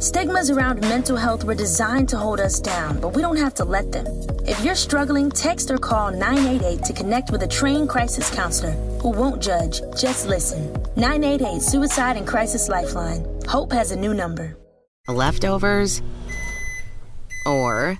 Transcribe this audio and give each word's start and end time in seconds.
Stigmas 0.00 0.48
around 0.48 0.80
mental 0.80 1.14
health 1.14 1.44
were 1.44 1.54
designed 1.54 2.08
to 2.08 2.16
hold 2.16 2.40
us 2.40 2.58
down, 2.58 2.98
but 3.02 3.14
we 3.14 3.20
don't 3.20 3.36
have 3.36 3.52
to 3.56 3.66
let 3.66 3.92
them. 3.92 4.06
If 4.46 4.64
you're 4.64 4.74
struggling, 4.74 5.30
text 5.30 5.70
or 5.70 5.76
call 5.76 6.10
988 6.10 6.82
to 6.84 6.92
connect 6.94 7.30
with 7.30 7.42
a 7.42 7.46
trained 7.46 7.90
crisis 7.90 8.34
counselor 8.34 8.70
who 9.02 9.10
won't 9.10 9.42
judge, 9.42 9.82
just 10.00 10.26
listen. 10.26 10.72
988 10.96 11.60
Suicide 11.60 12.16
and 12.16 12.26
Crisis 12.26 12.70
Lifeline. 12.70 13.26
Hope 13.46 13.72
has 13.72 13.92
a 13.92 13.96
new 13.96 14.14
number. 14.14 14.56
Leftovers 15.06 16.00
or 17.46 17.98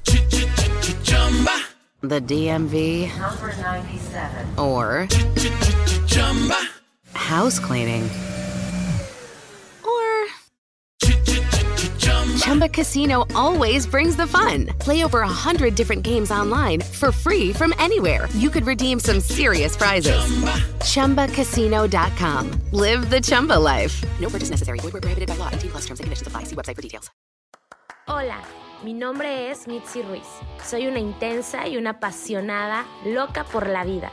the 2.00 2.20
DMV 2.22 3.14
Number 3.18 3.54
97. 3.60 4.58
or 4.58 5.06
house 7.12 7.58
cleaning 7.58 8.08
Chumba 12.50 12.68
Casino 12.68 13.24
always 13.36 13.86
brings 13.86 14.16
the 14.16 14.26
fun. 14.26 14.66
Play 14.80 15.04
over 15.04 15.20
a 15.20 15.28
hundred 15.28 15.76
different 15.76 16.02
games 16.02 16.32
online 16.32 16.80
for 16.80 17.12
free 17.12 17.52
from 17.52 17.72
anywhere. 17.78 18.26
You 18.34 18.50
could 18.50 18.66
redeem 18.66 18.98
some 18.98 19.20
serious 19.20 19.76
prizes. 19.76 20.18
Chumba. 20.82 21.28
ChumbaCasino.com. 21.28 22.50
Live 22.72 23.08
the 23.08 23.20
Chumba 23.20 23.54
life. 23.54 24.02
No 24.18 24.28
purchase 24.28 24.50
necessary. 24.50 24.80
Void 24.80 24.94
where 24.94 25.00
prohibited 25.00 25.28
by 25.28 25.36
law. 25.36 25.48
18 25.52 25.70
plus 25.70 25.82
terms 25.82 26.00
and 26.00 26.06
conditions 26.06 26.26
apply. 26.26 26.42
See 26.42 26.56
website 26.56 26.74
for 26.74 26.82
details. 26.82 27.08
Hola, 28.08 28.42
mi 28.82 28.94
nombre 28.94 29.48
es 29.52 29.68
Mitzi 29.68 30.02
Ruiz. 30.02 30.26
Soy 30.64 30.88
una 30.88 30.98
intensa 30.98 31.68
y 31.68 31.76
una 31.76 31.90
apasionada 31.90 32.84
loca 33.04 33.44
por 33.44 33.68
la 33.68 33.84
vida. 33.84 34.10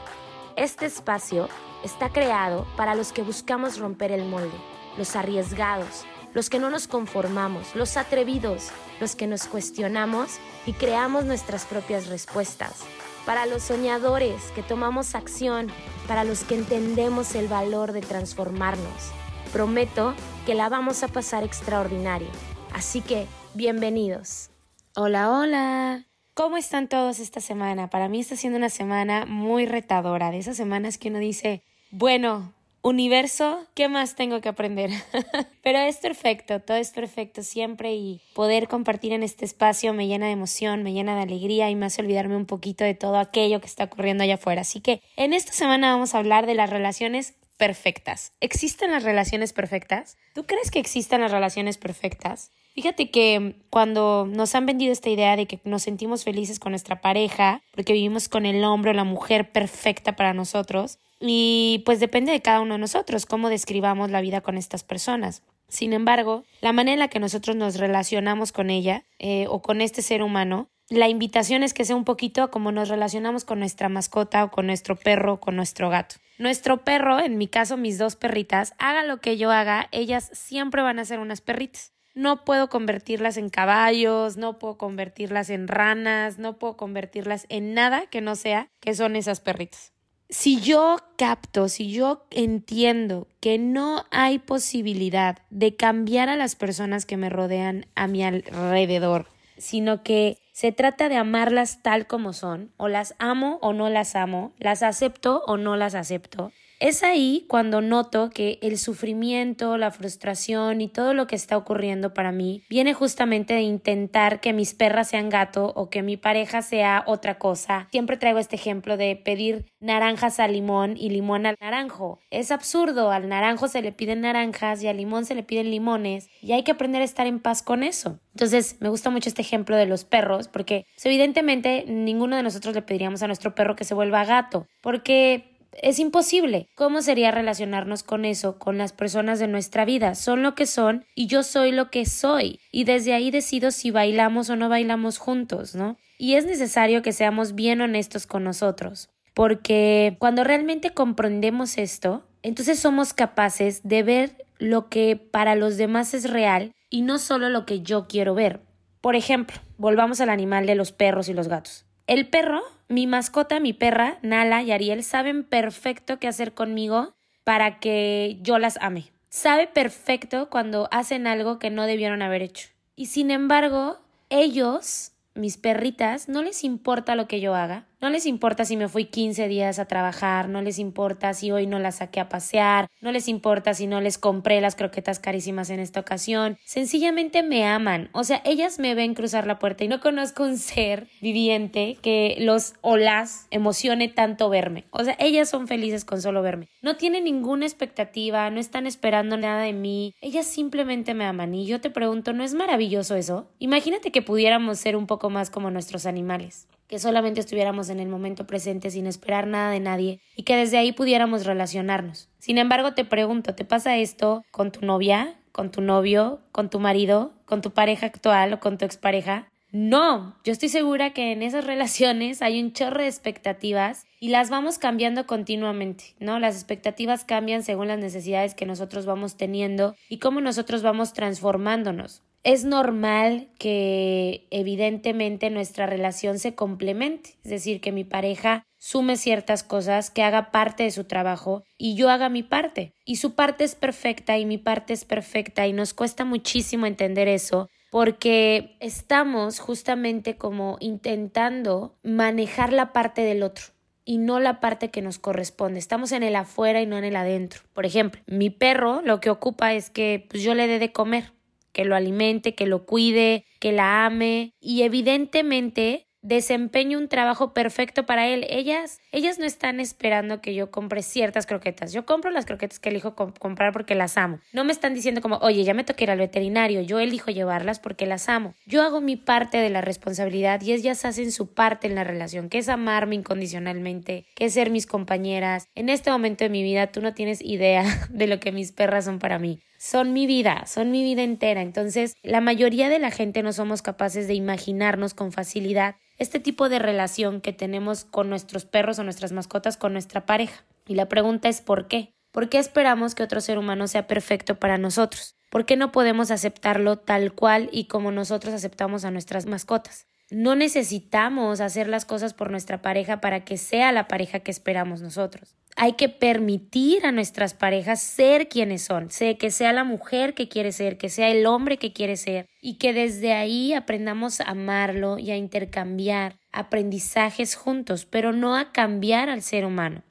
Este 0.54 0.86
espacio 0.86 1.48
está 1.82 2.10
creado 2.10 2.68
para 2.76 2.94
los 2.94 3.12
que 3.12 3.22
buscamos 3.22 3.80
romper 3.80 4.12
el 4.12 4.24
molde, 4.26 4.56
los 4.96 5.16
arriesgados, 5.16 6.04
los 6.38 6.50
que 6.50 6.60
no 6.60 6.70
nos 6.70 6.86
conformamos, 6.86 7.74
los 7.74 7.96
atrevidos, 7.96 8.68
los 9.00 9.16
que 9.16 9.26
nos 9.26 9.48
cuestionamos 9.48 10.38
y 10.66 10.72
creamos 10.72 11.24
nuestras 11.24 11.64
propias 11.64 12.06
respuestas. 12.06 12.84
Para 13.26 13.44
los 13.44 13.64
soñadores 13.64 14.40
que 14.54 14.62
tomamos 14.62 15.16
acción, 15.16 15.66
para 16.06 16.22
los 16.22 16.44
que 16.44 16.54
entendemos 16.54 17.34
el 17.34 17.48
valor 17.48 17.90
de 17.90 18.02
transformarnos. 18.02 19.10
Prometo 19.52 20.14
que 20.46 20.54
la 20.54 20.68
vamos 20.68 21.02
a 21.02 21.08
pasar 21.08 21.42
extraordinario. 21.42 22.28
Así 22.72 23.00
que, 23.00 23.26
bienvenidos. 23.54 24.50
Hola, 24.94 25.32
hola. 25.32 26.06
¿Cómo 26.34 26.56
están 26.56 26.86
todos 26.86 27.18
esta 27.18 27.40
semana? 27.40 27.90
Para 27.90 28.08
mí 28.08 28.20
está 28.20 28.36
siendo 28.36 28.58
una 28.58 28.70
semana 28.70 29.26
muy 29.26 29.66
retadora, 29.66 30.30
de 30.30 30.38
esas 30.38 30.56
semanas 30.56 30.98
que 30.98 31.08
uno 31.08 31.18
dice, 31.18 31.64
bueno, 31.90 32.54
universo, 32.88 33.66
¿qué 33.74 33.88
más 33.88 34.16
tengo 34.16 34.40
que 34.40 34.48
aprender? 34.48 34.90
Pero 35.62 35.78
es 35.78 35.96
perfecto, 35.98 36.60
todo 36.60 36.76
es 36.76 36.90
perfecto 36.90 37.42
siempre 37.42 37.94
y 37.94 38.20
poder 38.34 38.68
compartir 38.68 39.12
en 39.12 39.22
este 39.22 39.44
espacio 39.44 39.92
me 39.92 40.06
llena 40.06 40.26
de 40.26 40.32
emoción, 40.32 40.82
me 40.82 40.92
llena 40.92 41.14
de 41.14 41.22
alegría 41.22 41.70
y 41.70 41.76
me 41.76 41.86
hace 41.86 42.02
olvidarme 42.02 42.36
un 42.36 42.46
poquito 42.46 42.84
de 42.84 42.94
todo 42.94 43.18
aquello 43.18 43.60
que 43.60 43.66
está 43.66 43.84
ocurriendo 43.84 44.24
allá 44.24 44.34
afuera. 44.34 44.62
Así 44.62 44.80
que 44.80 45.00
en 45.16 45.32
esta 45.32 45.52
semana 45.52 45.92
vamos 45.92 46.14
a 46.14 46.18
hablar 46.18 46.46
de 46.46 46.54
las 46.54 46.70
relaciones 46.70 47.34
perfectas. 47.58 48.32
¿Existen 48.40 48.92
las 48.92 49.02
relaciones 49.02 49.52
perfectas? 49.52 50.16
¿Tú 50.32 50.46
crees 50.46 50.70
que 50.70 50.78
existen 50.78 51.20
las 51.20 51.32
relaciones 51.32 51.76
perfectas? 51.76 52.50
Fíjate 52.74 53.10
que 53.10 53.56
cuando 53.70 54.26
nos 54.30 54.54
han 54.54 54.64
vendido 54.64 54.92
esta 54.92 55.10
idea 55.10 55.36
de 55.36 55.46
que 55.46 55.58
nos 55.64 55.82
sentimos 55.82 56.24
felices 56.24 56.60
con 56.60 56.72
nuestra 56.72 57.00
pareja, 57.00 57.60
porque 57.74 57.92
vivimos 57.92 58.28
con 58.28 58.46
el 58.46 58.64
hombre 58.64 58.92
o 58.92 58.94
la 58.94 59.04
mujer 59.04 59.50
perfecta 59.50 60.14
para 60.14 60.32
nosotros, 60.32 60.98
y 61.20 61.82
pues 61.84 61.98
depende 61.98 62.30
de 62.30 62.40
cada 62.40 62.60
uno 62.60 62.74
de 62.74 62.80
nosotros 62.80 63.26
cómo 63.26 63.48
describamos 63.48 64.10
la 64.10 64.20
vida 64.20 64.40
con 64.40 64.56
estas 64.56 64.84
personas. 64.84 65.42
Sin 65.68 65.92
embargo, 65.92 66.44
la 66.60 66.72
manera 66.72 66.94
en 66.94 67.00
la 67.00 67.08
que 67.08 67.18
nosotros 67.18 67.56
nos 67.56 67.76
relacionamos 67.76 68.52
con 68.52 68.70
ella 68.70 69.04
eh, 69.18 69.46
o 69.48 69.60
con 69.60 69.80
este 69.80 70.00
ser 70.00 70.22
humano, 70.22 70.68
la 70.90 71.08
invitación 71.08 71.62
es 71.62 71.74
que 71.74 71.84
sea 71.84 71.96
un 71.96 72.04
poquito 72.04 72.50
como 72.50 72.72
nos 72.72 72.88
relacionamos 72.88 73.44
con 73.44 73.58
nuestra 73.58 73.88
mascota 73.88 74.44
o 74.44 74.50
con 74.50 74.66
nuestro 74.66 74.96
perro 74.96 75.34
o 75.34 75.40
con 75.40 75.56
nuestro 75.56 75.90
gato. 75.90 76.16
Nuestro 76.38 76.84
perro, 76.84 77.20
en 77.20 77.36
mi 77.36 77.46
caso 77.46 77.76
mis 77.76 77.98
dos 77.98 78.16
perritas, 78.16 78.72
haga 78.78 79.04
lo 79.04 79.20
que 79.20 79.36
yo 79.36 79.50
haga, 79.50 79.88
ellas 79.92 80.30
siempre 80.32 80.82
van 80.82 80.98
a 80.98 81.04
ser 81.04 81.18
unas 81.18 81.40
perritas. 81.40 81.92
No 82.14 82.44
puedo 82.44 82.68
convertirlas 82.68 83.36
en 83.36 83.50
caballos, 83.50 84.36
no 84.36 84.58
puedo 84.58 84.78
convertirlas 84.78 85.50
en 85.50 85.68
ranas, 85.68 86.38
no 86.38 86.58
puedo 86.58 86.76
convertirlas 86.76 87.46
en 87.48 87.74
nada 87.74 88.06
que 88.06 88.20
no 88.20 88.34
sea 88.34 88.70
que 88.80 88.94
son 88.94 89.14
esas 89.14 89.40
perritas. 89.40 89.92
Si 90.30 90.60
yo 90.60 90.96
capto, 91.16 91.68
si 91.68 91.90
yo 91.90 92.26
entiendo 92.30 93.28
que 93.40 93.58
no 93.58 94.04
hay 94.10 94.38
posibilidad 94.38 95.38
de 95.50 95.76
cambiar 95.76 96.28
a 96.28 96.36
las 96.36 96.54
personas 96.54 97.06
que 97.06 97.16
me 97.16 97.30
rodean 97.30 97.86
a 97.94 98.08
mi 98.08 98.24
alrededor, 98.24 99.26
sino 99.56 100.02
que 100.02 100.38
se 100.58 100.72
trata 100.72 101.08
de 101.08 101.14
amarlas 101.14 101.82
tal 101.84 102.08
como 102.08 102.32
son, 102.32 102.72
o 102.78 102.88
las 102.88 103.14
amo 103.20 103.60
o 103.62 103.72
no 103.72 103.88
las 103.90 104.16
amo, 104.16 104.50
las 104.58 104.82
acepto 104.82 105.40
o 105.46 105.56
no 105.56 105.76
las 105.76 105.94
acepto, 105.94 106.50
es 106.80 107.02
ahí 107.02 107.44
cuando 107.48 107.80
noto 107.80 108.30
que 108.30 108.58
el 108.62 108.78
sufrimiento, 108.78 109.76
la 109.78 109.90
frustración 109.90 110.80
y 110.80 110.88
todo 110.88 111.12
lo 111.14 111.26
que 111.26 111.36
está 111.36 111.56
ocurriendo 111.56 112.14
para 112.14 112.32
mí 112.32 112.62
viene 112.68 112.94
justamente 112.94 113.54
de 113.54 113.62
intentar 113.62 114.40
que 114.40 114.52
mis 114.52 114.74
perras 114.74 115.08
sean 115.08 115.28
gato 115.28 115.72
o 115.74 115.90
que 115.90 116.02
mi 116.02 116.16
pareja 116.16 116.62
sea 116.62 117.02
otra 117.06 117.38
cosa. 117.38 117.88
Siempre 117.90 118.16
traigo 118.16 118.38
este 118.38 118.56
ejemplo 118.56 118.96
de 118.96 119.16
pedir 119.16 119.66
naranjas 119.80 120.38
al 120.40 120.52
limón 120.52 120.96
y 120.96 121.10
limón 121.10 121.46
al 121.46 121.56
naranjo. 121.60 122.20
Es 122.30 122.50
absurdo, 122.50 123.10
al 123.10 123.28
naranjo 123.28 123.68
se 123.68 123.82
le 123.82 123.92
piden 123.92 124.20
naranjas 124.20 124.82
y 124.82 124.88
al 124.88 124.96
limón 124.96 125.24
se 125.24 125.34
le 125.34 125.42
piden 125.42 125.70
limones 125.70 126.28
y 126.40 126.52
hay 126.52 126.62
que 126.62 126.72
aprender 126.72 127.02
a 127.02 127.06
estar 127.06 127.26
en 127.26 127.40
paz 127.40 127.62
con 127.62 127.82
eso. 127.82 128.20
Entonces, 128.34 128.76
me 128.80 128.88
gusta 128.88 129.10
mucho 129.10 129.28
este 129.28 129.42
ejemplo 129.42 129.76
de 129.76 129.86
los 129.86 130.04
perros 130.04 130.46
porque 130.46 130.86
evidentemente 131.02 131.84
ninguno 131.88 132.36
de 132.36 132.42
nosotros 132.42 132.74
le 132.74 132.82
pediríamos 132.82 133.22
a 133.22 133.26
nuestro 133.26 133.54
perro 133.54 133.74
que 133.74 133.84
se 133.84 133.94
vuelva 133.94 134.24
gato 134.24 134.66
porque 134.80 135.57
es 135.82 135.98
imposible. 135.98 136.68
¿Cómo 136.74 137.02
sería 137.02 137.30
relacionarnos 137.30 138.02
con 138.02 138.24
eso, 138.24 138.58
con 138.58 138.78
las 138.78 138.92
personas 138.92 139.38
de 139.38 139.48
nuestra 139.48 139.84
vida? 139.84 140.14
Son 140.14 140.42
lo 140.42 140.54
que 140.54 140.66
son 140.66 141.04
y 141.14 141.26
yo 141.26 141.42
soy 141.42 141.72
lo 141.72 141.90
que 141.90 142.06
soy. 142.06 142.60
Y 142.70 142.84
desde 142.84 143.14
ahí 143.14 143.30
decido 143.30 143.70
si 143.70 143.90
bailamos 143.90 144.50
o 144.50 144.56
no 144.56 144.68
bailamos 144.68 145.18
juntos, 145.18 145.74
¿no? 145.74 145.96
Y 146.18 146.34
es 146.34 146.46
necesario 146.46 147.02
que 147.02 147.12
seamos 147.12 147.54
bien 147.54 147.80
honestos 147.80 148.26
con 148.26 148.44
nosotros. 148.44 149.08
Porque 149.34 150.16
cuando 150.18 150.42
realmente 150.42 150.90
comprendemos 150.90 151.78
esto, 151.78 152.24
entonces 152.42 152.78
somos 152.78 153.14
capaces 153.14 153.82
de 153.84 154.02
ver 154.02 154.46
lo 154.58 154.88
que 154.88 155.16
para 155.16 155.54
los 155.54 155.76
demás 155.76 156.14
es 156.14 156.28
real 156.28 156.72
y 156.90 157.02
no 157.02 157.18
solo 157.18 157.48
lo 157.48 157.64
que 157.64 157.80
yo 157.82 158.08
quiero 158.08 158.34
ver. 158.34 158.60
Por 159.00 159.14
ejemplo, 159.14 159.56
volvamos 159.76 160.20
al 160.20 160.30
animal 160.30 160.66
de 160.66 160.74
los 160.74 160.92
perros 160.92 161.28
y 161.28 161.34
los 161.34 161.48
gatos. 161.48 161.87
El 162.08 162.26
perro, 162.26 162.62
mi 162.88 163.06
mascota, 163.06 163.60
mi 163.60 163.74
perra, 163.74 164.18
Nala 164.22 164.62
y 164.62 164.72
Ariel, 164.72 165.04
saben 165.04 165.44
perfecto 165.44 166.18
qué 166.18 166.26
hacer 166.26 166.54
conmigo 166.54 167.12
para 167.44 167.80
que 167.80 168.38
yo 168.40 168.58
las 168.58 168.78
ame. 168.80 169.12
Sabe 169.28 169.66
perfecto 169.66 170.48
cuando 170.48 170.88
hacen 170.90 171.26
algo 171.26 171.58
que 171.58 171.68
no 171.68 171.84
debieron 171.84 172.22
haber 172.22 172.40
hecho. 172.40 172.70
Y 172.96 173.06
sin 173.06 173.30
embargo, 173.30 173.98
ellos, 174.30 175.12
mis 175.34 175.58
perritas, 175.58 176.30
no 176.30 176.42
les 176.42 176.64
importa 176.64 177.14
lo 177.14 177.28
que 177.28 177.40
yo 177.40 177.54
haga. 177.54 177.84
No 178.00 178.10
les 178.10 178.26
importa 178.26 178.64
si 178.64 178.76
me 178.76 178.86
fui 178.86 179.06
15 179.06 179.48
días 179.48 179.80
a 179.80 179.86
trabajar, 179.86 180.48
no 180.48 180.62
les 180.62 180.78
importa 180.78 181.34
si 181.34 181.50
hoy 181.50 181.66
no 181.66 181.80
las 181.80 181.96
saqué 181.96 182.20
a 182.20 182.28
pasear, 182.28 182.86
no 183.00 183.10
les 183.10 183.26
importa 183.26 183.74
si 183.74 183.88
no 183.88 184.00
les 184.00 184.18
compré 184.18 184.60
las 184.60 184.76
croquetas 184.76 185.18
carísimas 185.18 185.68
en 185.70 185.80
esta 185.80 185.98
ocasión. 185.98 186.58
Sencillamente 186.64 187.42
me 187.42 187.66
aman. 187.66 188.08
O 188.12 188.22
sea, 188.22 188.40
ellas 188.44 188.78
me 188.78 188.94
ven 188.94 189.14
cruzar 189.14 189.48
la 189.48 189.58
puerta 189.58 189.82
y 189.82 189.88
no 189.88 189.98
conozco 189.98 190.44
un 190.44 190.58
ser 190.58 191.08
viviente 191.20 191.98
que 192.00 192.36
los 192.38 192.74
o 192.82 192.96
las 192.96 193.48
emocione 193.50 194.06
tanto 194.06 194.48
verme. 194.48 194.84
O 194.90 195.02
sea, 195.02 195.16
ellas 195.18 195.50
son 195.50 195.66
felices 195.66 196.04
con 196.04 196.22
solo 196.22 196.40
verme. 196.40 196.68
No 196.82 196.96
tienen 196.96 197.24
ninguna 197.24 197.66
expectativa, 197.66 198.48
no 198.50 198.60
están 198.60 198.86
esperando 198.86 199.36
nada 199.36 199.62
de 199.62 199.72
mí. 199.72 200.14
Ellas 200.20 200.46
simplemente 200.46 201.14
me 201.14 201.24
aman. 201.24 201.52
Y 201.52 201.66
yo 201.66 201.80
te 201.80 201.90
pregunto, 201.90 202.32
¿no 202.32 202.44
es 202.44 202.54
maravilloso 202.54 203.16
eso? 203.16 203.48
Imagínate 203.58 204.12
que 204.12 204.22
pudiéramos 204.22 204.78
ser 204.78 204.94
un 204.94 205.08
poco 205.08 205.30
más 205.30 205.50
como 205.50 205.72
nuestros 205.72 206.06
animales 206.06 206.68
que 206.88 206.98
solamente 206.98 207.40
estuviéramos 207.40 207.90
en 207.90 208.00
el 208.00 208.08
momento 208.08 208.46
presente 208.46 208.90
sin 208.90 209.06
esperar 209.06 209.46
nada 209.46 209.70
de 209.70 209.80
nadie 209.80 210.20
y 210.34 210.42
que 210.42 210.56
desde 210.56 210.78
ahí 210.78 210.92
pudiéramos 210.92 211.46
relacionarnos. 211.46 212.28
Sin 212.38 212.58
embargo, 212.58 212.94
te 212.94 213.04
pregunto, 213.04 213.54
¿te 213.54 213.64
pasa 213.64 213.96
esto 213.96 214.42
con 214.50 214.72
tu 214.72 214.84
novia, 214.84 215.38
con 215.52 215.70
tu 215.70 215.82
novio, 215.82 216.40
con 216.50 216.70
tu 216.70 216.80
marido, 216.80 217.34
con 217.44 217.60
tu 217.60 217.72
pareja 217.72 218.06
actual 218.06 218.54
o 218.54 218.60
con 218.60 218.78
tu 218.78 218.84
expareja? 218.84 219.48
No, 219.70 220.34
yo 220.44 220.52
estoy 220.52 220.70
segura 220.70 221.12
que 221.12 221.30
en 221.32 221.42
esas 221.42 221.64
relaciones 221.66 222.40
hay 222.40 222.62
un 222.62 222.72
chorro 222.72 223.02
de 223.02 223.08
expectativas 223.08 224.06
y 224.18 224.28
las 224.28 224.48
vamos 224.48 224.78
cambiando 224.78 225.26
continuamente, 225.26 226.16
¿no? 226.20 226.38
Las 226.38 226.54
expectativas 226.54 227.24
cambian 227.24 227.62
según 227.62 227.88
las 227.88 227.98
necesidades 227.98 228.54
que 228.54 228.66
nosotros 228.66 229.04
vamos 229.04 229.36
teniendo 229.36 229.94
y 230.08 230.18
cómo 230.18 230.40
nosotros 230.40 230.82
vamos 230.82 231.12
transformándonos. 231.12 232.22
Es 232.44 232.64
normal 232.64 233.48
que 233.58 234.46
evidentemente 234.50 235.50
nuestra 235.50 235.86
relación 235.86 236.38
se 236.38 236.54
complemente, 236.54 237.34
es 237.44 237.50
decir, 237.50 237.80
que 237.80 237.92
mi 237.92 238.04
pareja 238.04 238.64
sume 238.78 239.16
ciertas 239.16 239.64
cosas, 239.64 240.10
que 240.10 240.22
haga 240.22 240.50
parte 240.50 240.84
de 240.84 240.90
su 240.90 241.04
trabajo 241.04 241.64
y 241.76 241.96
yo 241.96 242.10
haga 242.10 242.28
mi 242.28 242.42
parte. 242.42 242.94
Y 243.04 243.16
su 243.16 243.34
parte 243.34 243.64
es 243.64 243.74
perfecta 243.74 244.38
y 244.38 244.46
mi 244.46 244.56
parte 244.56 244.92
es 244.92 245.04
perfecta 245.04 245.66
y 245.66 245.72
nos 245.72 245.94
cuesta 245.94 246.24
muchísimo 246.24 246.86
entender 246.86 247.28
eso 247.28 247.68
porque 247.90 248.76
estamos 248.80 249.58
justamente 249.60 250.36
como 250.36 250.76
intentando 250.80 251.96
manejar 252.02 252.72
la 252.72 252.92
parte 252.92 253.22
del 253.22 253.42
otro 253.42 253.66
y 254.04 254.18
no 254.18 254.40
la 254.40 254.60
parte 254.60 254.90
que 254.90 255.02
nos 255.02 255.18
corresponde. 255.18 255.78
Estamos 255.78 256.12
en 256.12 256.22
el 256.22 256.36
afuera 256.36 256.80
y 256.80 256.86
no 256.86 256.96
en 256.96 257.04
el 257.04 257.16
adentro. 257.16 257.62
Por 257.74 257.84
ejemplo, 257.84 258.22
mi 258.26 258.50
perro 258.50 259.02
lo 259.02 259.20
que 259.20 259.30
ocupa 259.30 259.74
es 259.74 259.90
que 259.90 260.26
pues, 260.30 260.42
yo 260.42 260.54
le 260.54 260.66
dé 260.66 260.78
de 260.78 260.92
comer, 260.92 261.32
que 261.78 261.84
lo 261.84 261.94
alimente, 261.94 262.56
que 262.56 262.66
lo 262.66 262.84
cuide, 262.86 263.44
que 263.60 263.70
la 263.70 264.04
ame 264.04 264.52
y 264.58 264.82
evidentemente 264.82 266.08
desempeño 266.22 266.98
un 266.98 267.06
trabajo 267.06 267.54
perfecto 267.54 268.04
para 268.04 268.26
él. 268.26 268.44
Ellas, 268.50 268.98
ellas 269.12 269.38
no 269.38 269.44
están 269.44 269.78
esperando 269.78 270.40
que 270.40 270.56
yo 270.56 270.72
compre 270.72 271.04
ciertas 271.04 271.46
croquetas. 271.46 271.92
Yo 271.92 272.04
compro 272.04 272.32
las 272.32 272.46
croquetas 272.46 272.80
que 272.80 272.88
elijo 272.88 273.14
comprar 273.14 273.72
porque 273.72 273.94
las 273.94 274.16
amo. 274.16 274.40
No 274.52 274.64
me 274.64 274.72
están 274.72 274.92
diciendo 274.92 275.20
como, 275.20 275.36
oye, 275.36 275.62
ya 275.62 275.72
me 275.72 275.84
toca 275.84 276.02
ir 276.02 276.10
al 276.10 276.18
veterinario. 276.18 276.82
Yo 276.82 276.98
elijo 276.98 277.30
llevarlas 277.30 277.78
porque 277.78 278.06
las 278.06 278.28
amo. 278.28 278.56
Yo 278.66 278.82
hago 278.82 279.00
mi 279.00 279.14
parte 279.14 279.58
de 279.58 279.70
la 279.70 279.80
responsabilidad 279.80 280.60
y 280.62 280.72
ellas 280.72 281.04
hacen 281.04 281.30
su 281.30 281.54
parte 281.54 281.86
en 281.86 281.94
la 281.94 282.02
relación, 282.02 282.48
que 282.48 282.58
es 282.58 282.68
amarme 282.68 283.14
incondicionalmente, 283.14 284.26
que 284.34 284.46
es 284.46 284.54
ser 284.54 284.70
mis 284.70 284.88
compañeras. 284.88 285.68
En 285.76 285.90
este 285.90 286.10
momento 286.10 286.42
de 286.42 286.50
mi 286.50 286.64
vida 286.64 286.88
tú 286.88 287.00
no 287.02 287.14
tienes 287.14 287.40
idea 287.40 287.84
de 288.10 288.26
lo 288.26 288.40
que 288.40 288.50
mis 288.50 288.72
perras 288.72 289.04
son 289.04 289.20
para 289.20 289.38
mí 289.38 289.60
son 289.78 290.12
mi 290.12 290.26
vida, 290.26 290.64
son 290.66 290.90
mi 290.90 291.02
vida 291.02 291.22
entera. 291.22 291.62
Entonces, 291.62 292.14
la 292.22 292.40
mayoría 292.40 292.88
de 292.88 292.98
la 292.98 293.10
gente 293.10 293.42
no 293.42 293.52
somos 293.52 293.80
capaces 293.80 294.28
de 294.28 294.34
imaginarnos 294.34 295.14
con 295.14 295.32
facilidad 295.32 295.96
este 296.18 296.40
tipo 296.40 296.68
de 296.68 296.80
relación 296.80 297.40
que 297.40 297.52
tenemos 297.52 298.04
con 298.04 298.28
nuestros 298.28 298.64
perros 298.64 298.98
o 298.98 299.04
nuestras 299.04 299.32
mascotas 299.32 299.76
con 299.76 299.92
nuestra 299.92 300.26
pareja. 300.26 300.64
Y 300.86 300.96
la 300.96 301.08
pregunta 301.08 301.48
es 301.48 301.60
¿por 301.60 301.86
qué? 301.86 302.12
¿Por 302.32 302.48
qué 302.48 302.58
esperamos 302.58 303.14
que 303.14 303.22
otro 303.22 303.40
ser 303.40 303.56
humano 303.56 303.86
sea 303.86 304.06
perfecto 304.06 304.58
para 304.58 304.78
nosotros? 304.78 305.36
¿Por 305.48 305.64
qué 305.64 305.76
no 305.76 305.92
podemos 305.92 306.30
aceptarlo 306.30 306.98
tal 306.98 307.32
cual 307.32 307.70
y 307.72 307.84
como 307.86 308.10
nosotros 308.10 308.52
aceptamos 308.52 309.04
a 309.04 309.10
nuestras 309.10 309.46
mascotas? 309.46 310.06
No 310.30 310.56
necesitamos 310.56 311.60
hacer 311.60 311.88
las 311.88 312.04
cosas 312.04 312.34
por 312.34 312.50
nuestra 312.50 312.82
pareja 312.82 313.20
para 313.20 313.44
que 313.44 313.56
sea 313.56 313.92
la 313.92 314.08
pareja 314.08 314.40
que 314.40 314.50
esperamos 314.50 315.00
nosotros. 315.00 315.57
Hay 315.80 315.92
que 315.92 316.08
permitir 316.08 317.06
a 317.06 317.12
nuestras 317.12 317.54
parejas 317.54 318.02
ser 318.02 318.48
quienes 318.48 318.82
son, 318.82 319.08
que 319.38 319.50
sea 319.50 319.72
la 319.72 319.84
mujer 319.84 320.34
que 320.34 320.48
quiere 320.48 320.72
ser, 320.72 320.98
que 320.98 321.08
sea 321.08 321.30
el 321.30 321.46
hombre 321.46 321.78
que 321.78 321.92
quiere 321.92 322.16
ser 322.16 322.48
y 322.60 322.74
que 322.74 322.92
desde 322.92 323.32
ahí 323.32 323.72
aprendamos 323.72 324.40
a 324.40 324.50
amarlo 324.50 325.18
y 325.18 325.30
a 325.30 325.36
intercambiar 325.36 326.36
aprendizajes 326.52 327.54
juntos, 327.54 328.04
pero 328.04 328.32
no 328.32 328.56
a 328.56 328.72
cambiar 328.72 329.30
al 329.30 329.42
ser 329.42 329.64
humano. 329.64 330.02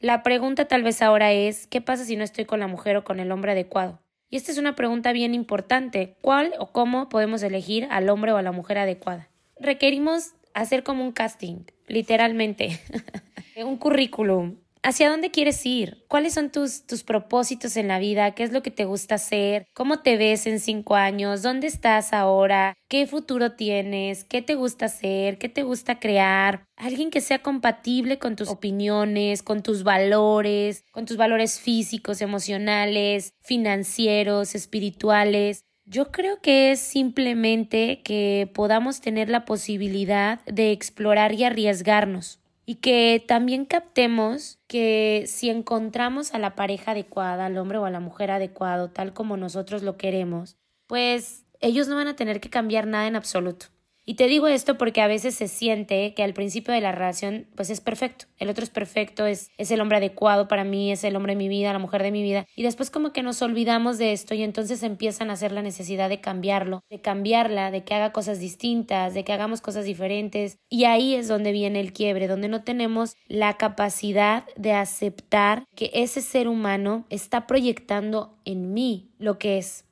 La 0.00 0.22
pregunta 0.22 0.66
tal 0.66 0.84
vez 0.84 1.02
ahora 1.02 1.32
es 1.32 1.66
¿qué 1.66 1.80
pasa 1.80 2.04
si 2.04 2.16
no 2.16 2.24
estoy 2.24 2.44
con 2.44 2.60
la 2.60 2.68
mujer 2.68 2.96
o 2.96 3.04
con 3.04 3.20
el 3.20 3.32
hombre 3.32 3.52
adecuado? 3.52 4.00
Y 4.30 4.36
esta 4.36 4.52
es 4.52 4.58
una 4.58 4.76
pregunta 4.76 5.12
bien 5.12 5.34
importante. 5.34 6.16
¿Cuál 6.20 6.54
o 6.58 6.72
cómo 6.72 7.08
podemos 7.08 7.42
elegir 7.42 7.88
al 7.90 8.08
hombre 8.08 8.32
o 8.32 8.36
a 8.36 8.42
la 8.42 8.52
mujer 8.52 8.78
adecuada? 8.78 9.28
requerimos 9.60 10.34
hacer 10.54 10.82
como 10.82 11.04
un 11.04 11.12
casting, 11.12 11.64
literalmente, 11.86 12.80
un 13.64 13.76
currículum. 13.76 14.56
¿Hacia 14.82 15.10
dónde 15.10 15.30
quieres 15.30 15.64
ir? 15.66 16.04
¿Cuáles 16.08 16.34
son 16.34 16.50
tus, 16.50 16.86
tus 16.86 17.02
propósitos 17.02 17.76
en 17.76 17.88
la 17.88 17.98
vida? 17.98 18.32
¿Qué 18.32 18.44
es 18.44 18.52
lo 18.52 18.62
que 18.62 18.70
te 18.70 18.84
gusta 18.84 19.16
hacer? 19.16 19.66
¿Cómo 19.74 20.00
te 20.00 20.16
ves 20.16 20.46
en 20.46 20.60
cinco 20.60 20.94
años? 20.94 21.42
¿Dónde 21.42 21.66
estás 21.66 22.12
ahora? 22.12 22.74
¿Qué 22.88 23.06
futuro 23.06 23.52
tienes? 23.52 24.24
¿Qué 24.24 24.40
te 24.40 24.54
gusta 24.54 24.86
hacer? 24.86 25.38
¿Qué 25.38 25.48
te 25.48 25.62
gusta 25.62 25.98
crear? 25.98 26.64
Alguien 26.76 27.10
que 27.10 27.20
sea 27.20 27.40
compatible 27.40 28.18
con 28.18 28.36
tus 28.36 28.48
opiniones, 28.48 29.42
con 29.42 29.62
tus 29.62 29.82
valores, 29.82 30.84
con 30.92 31.06
tus 31.06 31.16
valores 31.16 31.60
físicos, 31.60 32.20
emocionales, 32.20 33.32
financieros, 33.42 34.54
espirituales. 34.54 35.64
Yo 35.86 36.12
creo 36.12 36.40
que 36.40 36.70
es 36.70 36.80
simplemente 36.80 38.02
que 38.02 38.50
podamos 38.54 39.00
tener 39.00 39.28
la 39.28 39.44
posibilidad 39.44 40.44
de 40.44 40.70
explorar 40.70 41.32
y 41.32 41.44
arriesgarnos 41.44 42.40
y 42.68 42.74
que 42.74 43.24
también 43.26 43.64
captemos 43.64 44.58
que 44.66 45.24
si 45.26 45.48
encontramos 45.48 46.34
a 46.34 46.38
la 46.38 46.54
pareja 46.54 46.90
adecuada, 46.90 47.46
al 47.46 47.56
hombre 47.56 47.78
o 47.78 47.86
a 47.86 47.90
la 47.90 47.98
mujer 47.98 48.30
adecuado, 48.30 48.90
tal 48.90 49.14
como 49.14 49.38
nosotros 49.38 49.82
lo 49.82 49.96
queremos, 49.96 50.58
pues 50.86 51.46
ellos 51.60 51.88
no 51.88 51.94
van 51.94 52.08
a 52.08 52.16
tener 52.16 52.42
que 52.42 52.50
cambiar 52.50 52.86
nada 52.86 53.06
en 53.06 53.16
absoluto. 53.16 53.68
Y 54.08 54.14
te 54.14 54.26
digo 54.26 54.46
esto 54.46 54.78
porque 54.78 55.02
a 55.02 55.06
veces 55.06 55.34
se 55.34 55.48
siente 55.48 56.14
que 56.14 56.22
al 56.22 56.32
principio 56.32 56.72
de 56.72 56.80
la 56.80 56.92
relación 56.92 57.46
pues 57.54 57.68
es 57.68 57.82
perfecto, 57.82 58.24
el 58.38 58.48
otro 58.48 58.64
es 58.64 58.70
perfecto, 58.70 59.26
es, 59.26 59.50
es 59.58 59.70
el 59.70 59.82
hombre 59.82 59.98
adecuado 59.98 60.48
para 60.48 60.64
mí, 60.64 60.90
es 60.90 61.04
el 61.04 61.14
hombre 61.14 61.32
de 61.32 61.36
mi 61.36 61.48
vida, 61.48 61.74
la 61.74 61.78
mujer 61.78 62.02
de 62.02 62.10
mi 62.10 62.22
vida. 62.22 62.46
Y 62.56 62.62
después 62.62 62.88
como 62.88 63.12
que 63.12 63.22
nos 63.22 63.42
olvidamos 63.42 63.98
de 63.98 64.14
esto 64.14 64.34
y 64.34 64.42
entonces 64.42 64.82
empiezan 64.82 65.28
a 65.28 65.34
hacer 65.34 65.52
la 65.52 65.60
necesidad 65.60 66.08
de 66.08 66.22
cambiarlo, 66.22 66.80
de 66.88 67.02
cambiarla, 67.02 67.70
de 67.70 67.84
que 67.84 67.92
haga 67.92 68.12
cosas 68.12 68.40
distintas, 68.40 69.12
de 69.12 69.24
que 69.24 69.34
hagamos 69.34 69.60
cosas 69.60 69.84
diferentes. 69.84 70.56
Y 70.70 70.84
ahí 70.84 71.14
es 71.14 71.28
donde 71.28 71.52
viene 71.52 71.78
el 71.78 71.92
quiebre, 71.92 72.28
donde 72.28 72.48
no 72.48 72.64
tenemos 72.64 73.14
la 73.26 73.58
capacidad 73.58 74.46
de 74.56 74.72
aceptar 74.72 75.64
que 75.74 75.90
ese 75.92 76.22
ser 76.22 76.48
humano 76.48 77.04
está 77.10 77.46
proyectando 77.46 78.38
en 78.46 78.72
mí 78.72 79.10
lo 79.18 79.38
que 79.38 79.58
es 79.58 79.84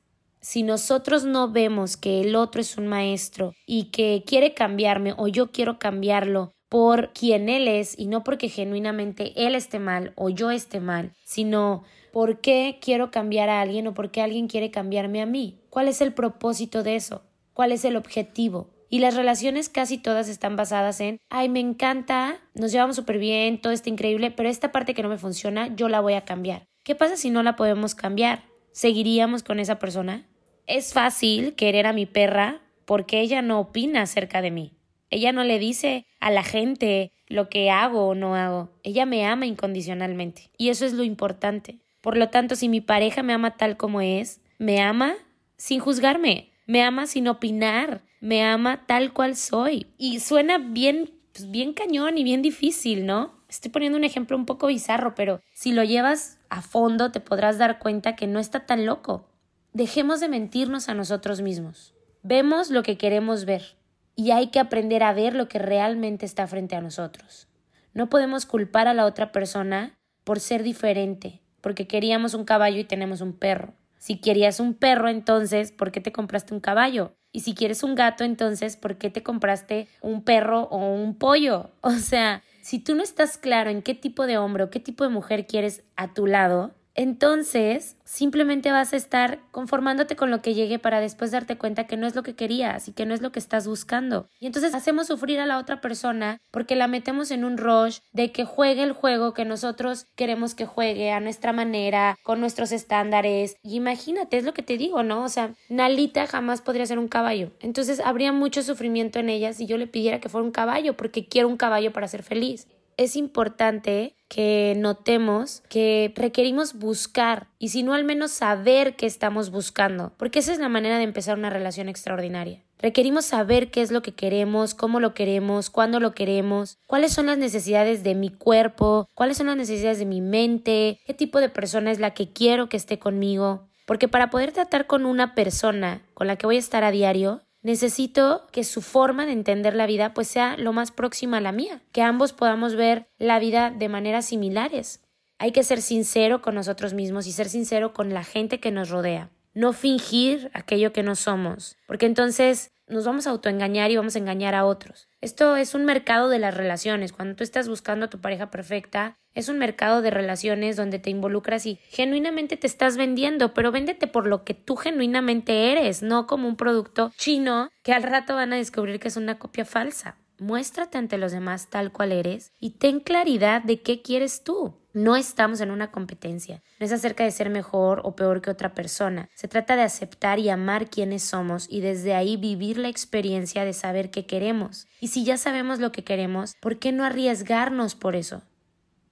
si 0.47 0.63
nosotros 0.63 1.25
no 1.25 1.51
vemos 1.51 1.97
que 1.97 2.21
el 2.21 2.33
otro 2.33 2.61
es 2.61 2.77
un 2.77 2.87
maestro 2.87 3.53
y 3.65 3.91
que 3.91 4.23
quiere 4.25 4.53
cambiarme 4.53 5.13
o 5.17 5.27
yo 5.27 5.51
quiero 5.51 5.77
cambiarlo 5.77 6.53
por 6.69 7.11
quien 7.11 7.49
él 7.49 7.67
es 7.67 7.99
y 7.99 8.07
no 8.07 8.23
porque 8.23 8.47
genuinamente 8.47 9.33
él 9.35 9.55
esté 9.55 9.79
mal 9.79 10.13
o 10.15 10.29
yo 10.29 10.49
esté 10.49 10.79
mal, 10.79 11.11
sino 11.25 11.83
por 12.13 12.39
qué 12.39 12.79
quiero 12.81 13.11
cambiar 13.11 13.49
a 13.49 13.59
alguien 13.59 13.87
o 13.87 13.93
por 13.93 14.09
qué 14.09 14.21
alguien 14.21 14.47
quiere 14.47 14.71
cambiarme 14.71 15.21
a 15.21 15.25
mí. 15.25 15.59
¿Cuál 15.69 15.89
es 15.89 15.99
el 15.99 16.13
propósito 16.13 16.81
de 16.81 16.95
eso? 16.95 17.25
¿Cuál 17.51 17.73
es 17.73 17.83
el 17.83 17.97
objetivo? 17.97 18.69
Y 18.89 18.99
las 18.99 19.15
relaciones 19.15 19.67
casi 19.67 19.97
todas 19.97 20.29
están 20.29 20.55
basadas 20.55 21.01
en, 21.01 21.17
ay, 21.29 21.49
me 21.49 21.59
encanta, 21.59 22.39
nos 22.53 22.71
llevamos 22.71 22.95
súper 22.95 23.17
bien, 23.17 23.59
todo 23.59 23.73
está 23.73 23.89
increíble, 23.89 24.31
pero 24.31 24.47
esta 24.47 24.71
parte 24.71 24.93
que 24.93 25.03
no 25.03 25.09
me 25.09 25.17
funciona, 25.17 25.75
yo 25.75 25.89
la 25.89 25.99
voy 25.99 26.13
a 26.13 26.23
cambiar. 26.23 26.63
¿Qué 26.85 26.95
pasa 26.95 27.17
si 27.17 27.31
no 27.31 27.43
la 27.43 27.57
podemos 27.57 27.95
cambiar? 27.95 28.45
¿Seguiríamos 28.71 29.43
con 29.43 29.59
esa 29.59 29.77
persona? 29.77 30.26
Es 30.67 30.91
fácil 30.91 31.55
querer 31.55 31.87
a 31.87 31.93
mi 31.93 32.05
perra 32.05 32.59
porque 32.83 33.21
ella 33.21 33.41
no 33.41 33.61
opina 33.61 34.01
acerca 34.01 34.41
de 34.41 34.51
mí. 34.51 34.73
Ella 35.09 35.31
no 35.31 35.45
le 35.45 35.59
dice 35.59 36.05
a 36.19 36.29
la 36.29 36.43
gente 36.43 37.13
lo 37.27 37.47
que 37.47 37.71
hago 37.71 38.09
o 38.09 38.15
no 38.15 38.35
hago. 38.35 38.69
Ella 38.83 39.05
me 39.05 39.25
ama 39.25 39.45
incondicionalmente. 39.45 40.51
Y 40.57 40.67
eso 40.67 40.85
es 40.85 40.91
lo 40.91 41.03
importante. 41.03 41.77
Por 42.01 42.17
lo 42.17 42.27
tanto, 42.29 42.57
si 42.57 42.67
mi 42.67 42.81
pareja 42.81 43.23
me 43.23 43.31
ama 43.31 43.55
tal 43.55 43.77
como 43.77 44.01
es, 44.01 44.41
me 44.57 44.81
ama 44.81 45.15
sin 45.55 45.79
juzgarme, 45.79 46.51
me 46.65 46.83
ama 46.83 47.07
sin 47.07 47.29
opinar, 47.29 48.01
me 48.19 48.43
ama 48.43 48.85
tal 48.87 49.13
cual 49.13 49.37
soy. 49.37 49.87
Y 49.97 50.19
suena 50.19 50.57
bien, 50.57 51.11
pues, 51.31 51.49
bien 51.49 51.71
cañón 51.71 52.17
y 52.17 52.25
bien 52.25 52.41
difícil, 52.41 53.05
¿no? 53.05 53.31
Estoy 53.47 53.71
poniendo 53.71 53.97
un 53.97 54.03
ejemplo 54.03 54.35
un 54.35 54.45
poco 54.45 54.67
bizarro, 54.67 55.15
pero 55.15 55.39
si 55.53 55.71
lo 55.71 55.85
llevas 55.85 56.39
a 56.49 56.61
fondo 56.61 57.11
te 57.11 57.21
podrás 57.21 57.57
dar 57.57 57.79
cuenta 57.79 58.17
que 58.17 58.27
no 58.27 58.39
está 58.39 58.65
tan 58.65 58.85
loco. 58.85 59.29
Dejemos 59.77 60.19
de 60.19 60.27
mentirnos 60.27 60.89
a 60.89 60.95
nosotros 60.95 61.41
mismos. 61.41 61.93
Vemos 62.23 62.71
lo 62.71 62.81
que 62.81 62.97
queremos 62.97 63.45
ver 63.45 63.75
y 64.15 64.31
hay 64.31 64.47
que 64.47 64.59
aprender 64.59 65.03
a 65.03 65.13
ver 65.13 65.35
lo 65.35 65.47
que 65.47 65.59
realmente 65.59 66.25
está 66.25 66.47
frente 66.47 66.75
a 66.75 66.81
nosotros. 66.81 67.47
No 67.93 68.09
podemos 68.09 68.47
culpar 68.47 68.87
a 68.87 68.95
la 68.95 69.05
otra 69.05 69.31
persona 69.31 69.95
por 70.23 70.39
ser 70.39 70.63
diferente, 70.63 71.41
porque 71.61 71.85
queríamos 71.85 72.33
un 72.33 72.43
caballo 72.43 72.79
y 72.79 72.85
tenemos 72.85 73.21
un 73.21 73.33
perro. 73.33 73.75
Si 73.99 74.17
querías 74.17 74.59
un 74.59 74.73
perro, 74.73 75.09
entonces, 75.09 75.71
¿por 75.71 75.91
qué 75.91 76.01
te 76.01 76.11
compraste 76.11 76.55
un 76.55 76.59
caballo? 76.59 77.13
Y 77.31 77.41
si 77.41 77.53
quieres 77.53 77.83
un 77.83 77.93
gato, 77.93 78.23
entonces, 78.23 78.77
¿por 78.77 78.97
qué 78.97 79.11
te 79.11 79.21
compraste 79.21 79.87
un 80.01 80.23
perro 80.23 80.63
o 80.71 80.91
un 80.91 81.13
pollo? 81.13 81.69
O 81.81 81.91
sea, 81.91 82.41
si 82.63 82.79
tú 82.79 82.95
no 82.95 83.03
estás 83.03 83.37
claro 83.37 83.69
en 83.69 83.83
qué 83.83 83.93
tipo 83.93 84.25
de 84.25 84.39
hombre 84.39 84.63
o 84.63 84.71
qué 84.71 84.79
tipo 84.79 85.03
de 85.03 85.11
mujer 85.11 85.45
quieres 85.45 85.83
a 85.95 86.15
tu 86.15 86.25
lado, 86.25 86.73
entonces 86.97 87.95
simplemente 88.05 88.71
vas 88.71 88.91
a 88.91 88.95
estar 88.95 89.39
conformándote 89.51 90.15
con 90.15 90.31
lo 90.31 90.41
que 90.41 90.55
llegue 90.55 90.79
para 90.79 90.99
después 90.99 91.29
darte 91.29 91.55
cuenta 91.55 91.85
que 91.85 91.95
no 91.95 92.07
es 92.07 92.15
lo 92.15 92.23
que 92.23 92.35
querías 92.35 92.87
y 92.87 92.91
que 92.91 93.05
no 93.05 93.13
es 93.13 93.21
lo 93.21 93.31
que 93.31 93.37
estás 93.37 93.67
buscando. 93.67 94.27
Y 94.39 94.47
entonces 94.47 94.73
hacemos 94.73 95.05
sufrir 95.05 95.39
a 95.39 95.45
la 95.45 95.59
otra 95.59 95.79
persona 95.79 96.39
porque 96.49 96.75
la 96.75 96.87
metemos 96.87 97.29
en 97.29 97.45
un 97.45 97.57
rush 97.57 97.99
de 98.13 98.31
que 98.31 98.45
juegue 98.45 98.81
el 98.81 98.93
juego 98.93 99.35
que 99.35 99.45
nosotros 99.45 100.07
queremos 100.15 100.55
que 100.55 100.65
juegue 100.65 101.11
a 101.11 101.19
nuestra 101.19 101.53
manera, 101.53 102.17
con 102.23 102.39
nuestros 102.39 102.71
estándares. 102.71 103.57
Y 103.61 103.75
imagínate, 103.75 104.37
es 104.37 104.43
lo 104.43 104.55
que 104.55 104.63
te 104.63 104.77
digo, 104.77 105.03
¿no? 105.03 105.23
O 105.23 105.29
sea, 105.29 105.53
Nalita 105.69 106.25
jamás 106.25 106.61
podría 106.61 106.87
ser 106.87 106.97
un 106.97 107.07
caballo. 107.07 107.51
Entonces 107.59 107.99
habría 107.99 108.33
mucho 108.33 108.63
sufrimiento 108.63 109.19
en 109.19 109.29
ella 109.29 109.53
si 109.53 109.67
yo 109.67 109.77
le 109.77 109.85
pidiera 109.85 110.19
que 110.19 110.29
fuera 110.29 110.45
un 110.45 110.51
caballo 110.51 110.97
porque 110.97 111.27
quiero 111.27 111.47
un 111.47 111.57
caballo 111.57 111.93
para 111.93 112.07
ser 112.07 112.23
feliz 112.23 112.67
es 112.97 113.15
importante 113.15 114.15
que 114.27 114.73
notemos 114.77 115.63
que 115.69 116.11
requerimos 116.15 116.73
buscar 116.73 117.47
y 117.59 117.69
si 117.69 117.83
no 117.83 117.93
al 117.93 118.03
menos 118.03 118.31
saber 118.31 118.95
qué 118.95 119.05
estamos 119.05 119.51
buscando, 119.51 120.13
porque 120.17 120.39
esa 120.39 120.51
es 120.51 120.59
la 120.59 120.69
manera 120.69 120.97
de 120.97 121.03
empezar 121.03 121.37
una 121.37 121.49
relación 121.49 121.87
extraordinaria. 121.87 122.63
Requerimos 122.79 123.25
saber 123.25 123.71
qué 123.71 123.81
es 123.81 123.91
lo 123.91 124.01
que 124.01 124.13
queremos, 124.13 124.75
cómo 124.75 124.99
lo 124.99 125.13
queremos, 125.13 125.69
cuándo 125.69 125.99
lo 125.99 126.13
queremos, 126.13 126.77
cuáles 126.85 127.11
son 127.13 127.25
las 127.27 127.37
necesidades 127.37 128.03
de 128.03 128.13
mi 128.13 128.29
cuerpo, 128.29 129.07
cuáles 129.15 129.37
son 129.37 129.47
las 129.47 129.57
necesidades 129.57 129.97
de 129.97 130.05
mi 130.05 130.21
mente, 130.21 130.99
qué 131.05 131.13
tipo 131.13 131.39
de 131.39 131.49
persona 131.49 131.91
es 131.91 131.99
la 131.99 132.13
que 132.13 132.31
quiero 132.33 132.69
que 132.69 132.77
esté 132.77 132.99
conmigo. 132.99 133.67
Porque 133.87 134.07
para 134.07 134.29
poder 134.29 134.51
tratar 134.51 134.85
con 134.85 135.05
una 135.05 135.33
persona 135.33 136.01
con 136.13 136.27
la 136.27 136.35
que 136.35 136.45
voy 136.45 136.57
a 136.57 136.59
estar 136.59 136.83
a 136.83 136.91
diario, 136.91 137.41
necesito 137.67 138.47
que 138.53 138.63
su 138.63 138.81
forma 138.81 139.25
de 139.25 139.33
entender 139.33 139.75
la 139.75 139.87
vida 139.87 140.13
pues 140.13 140.29
sea 140.29 140.55
lo 140.55 140.71
más 140.71 140.91
próxima 140.91 141.37
a 141.37 141.41
la 141.41 141.51
mía, 141.51 141.81
que 141.91 142.01
ambos 142.01 142.31
podamos 142.31 142.75
ver 142.75 143.09
la 143.17 143.39
vida 143.39 143.71
de 143.71 143.89
maneras 143.89 144.25
similares. 144.25 145.03
Hay 145.37 145.51
que 145.51 145.63
ser 145.63 145.81
sincero 145.81 146.41
con 146.41 146.55
nosotros 146.55 146.93
mismos 146.93 147.27
y 147.27 147.33
ser 147.33 147.49
sincero 147.49 147.91
con 147.91 148.13
la 148.13 148.23
gente 148.23 148.61
que 148.61 148.71
nos 148.71 148.89
rodea. 148.89 149.31
No 149.53 149.73
fingir 149.73 150.49
aquello 150.53 150.93
que 150.93 151.03
no 151.03 151.15
somos, 151.15 151.75
porque 151.87 152.05
entonces 152.05 152.71
nos 152.87 153.05
vamos 153.05 153.27
a 153.27 153.31
autoengañar 153.31 153.91
y 153.91 153.97
vamos 153.97 154.15
a 154.15 154.19
engañar 154.19 154.55
a 154.55 154.65
otros. 154.65 155.09
Esto 155.21 155.55
es 155.55 155.75
un 155.75 155.85
mercado 155.85 156.29
de 156.29 156.39
las 156.39 156.55
relaciones. 156.55 157.11
Cuando 157.11 157.35
tú 157.35 157.43
estás 157.43 157.67
buscando 157.67 158.05
a 158.05 158.09
tu 158.09 158.19
pareja 158.19 158.49
perfecta, 158.49 159.17
es 159.33 159.49
un 159.49 159.59
mercado 159.59 160.01
de 160.01 160.09
relaciones 160.09 160.77
donde 160.77 160.97
te 160.97 161.09
involucras 161.09 161.65
y 161.65 161.75
genuinamente 161.89 162.57
te 162.57 162.65
estás 162.65 162.97
vendiendo, 162.97 163.53
pero 163.53 163.71
véndete 163.71 164.07
por 164.07 164.25
lo 164.25 164.43
que 164.43 164.53
tú 164.53 164.75
genuinamente 164.75 165.71
eres, 165.71 166.01
no 166.01 166.25
como 166.25 166.47
un 166.47 166.55
producto 166.55 167.11
chino 167.17 167.69
que 167.83 167.93
al 167.93 168.03
rato 168.03 168.35
van 168.35 168.53
a 168.53 168.57
descubrir 168.57 168.99
que 168.99 169.09
es 169.09 169.17
una 169.17 169.37
copia 169.37 169.65
falsa. 169.65 170.17
Muéstrate 170.39 170.97
ante 170.97 171.17
los 171.17 171.31
demás 171.31 171.69
tal 171.69 171.91
cual 171.91 172.11
eres 172.11 172.53
y 172.59 172.71
ten 172.77 172.99
claridad 172.99 173.61
de 173.63 173.81
qué 173.81 174.01
quieres 174.01 174.43
tú. 174.43 174.75
No 174.97 175.15
estamos 175.15 175.61
en 175.61 175.69
una 175.69 175.91
competencia. 175.91 176.63
No 176.79 176.85
es 176.87 176.91
acerca 176.91 177.23
de 177.23 177.29
ser 177.29 177.51
mejor 177.51 178.01
o 178.03 178.15
peor 178.15 178.41
que 178.41 178.49
otra 178.49 178.73
persona. 178.73 179.29
Se 179.35 179.47
trata 179.47 179.75
de 179.75 179.83
aceptar 179.83 180.39
y 180.39 180.49
amar 180.49 180.89
quienes 180.89 181.21
somos 181.21 181.67
y 181.69 181.81
desde 181.81 182.15
ahí 182.15 182.35
vivir 182.35 182.79
la 182.79 182.87
experiencia 182.87 183.63
de 183.63 183.73
saber 183.73 184.09
qué 184.09 184.25
queremos. 184.25 184.87
Y 184.99 185.09
si 185.09 185.23
ya 185.23 185.37
sabemos 185.37 185.77
lo 185.77 185.91
que 185.91 186.03
queremos, 186.03 186.55
¿por 186.59 186.79
qué 186.79 186.91
no 186.91 187.05
arriesgarnos 187.05 187.93
por 187.93 188.15
eso? 188.15 188.41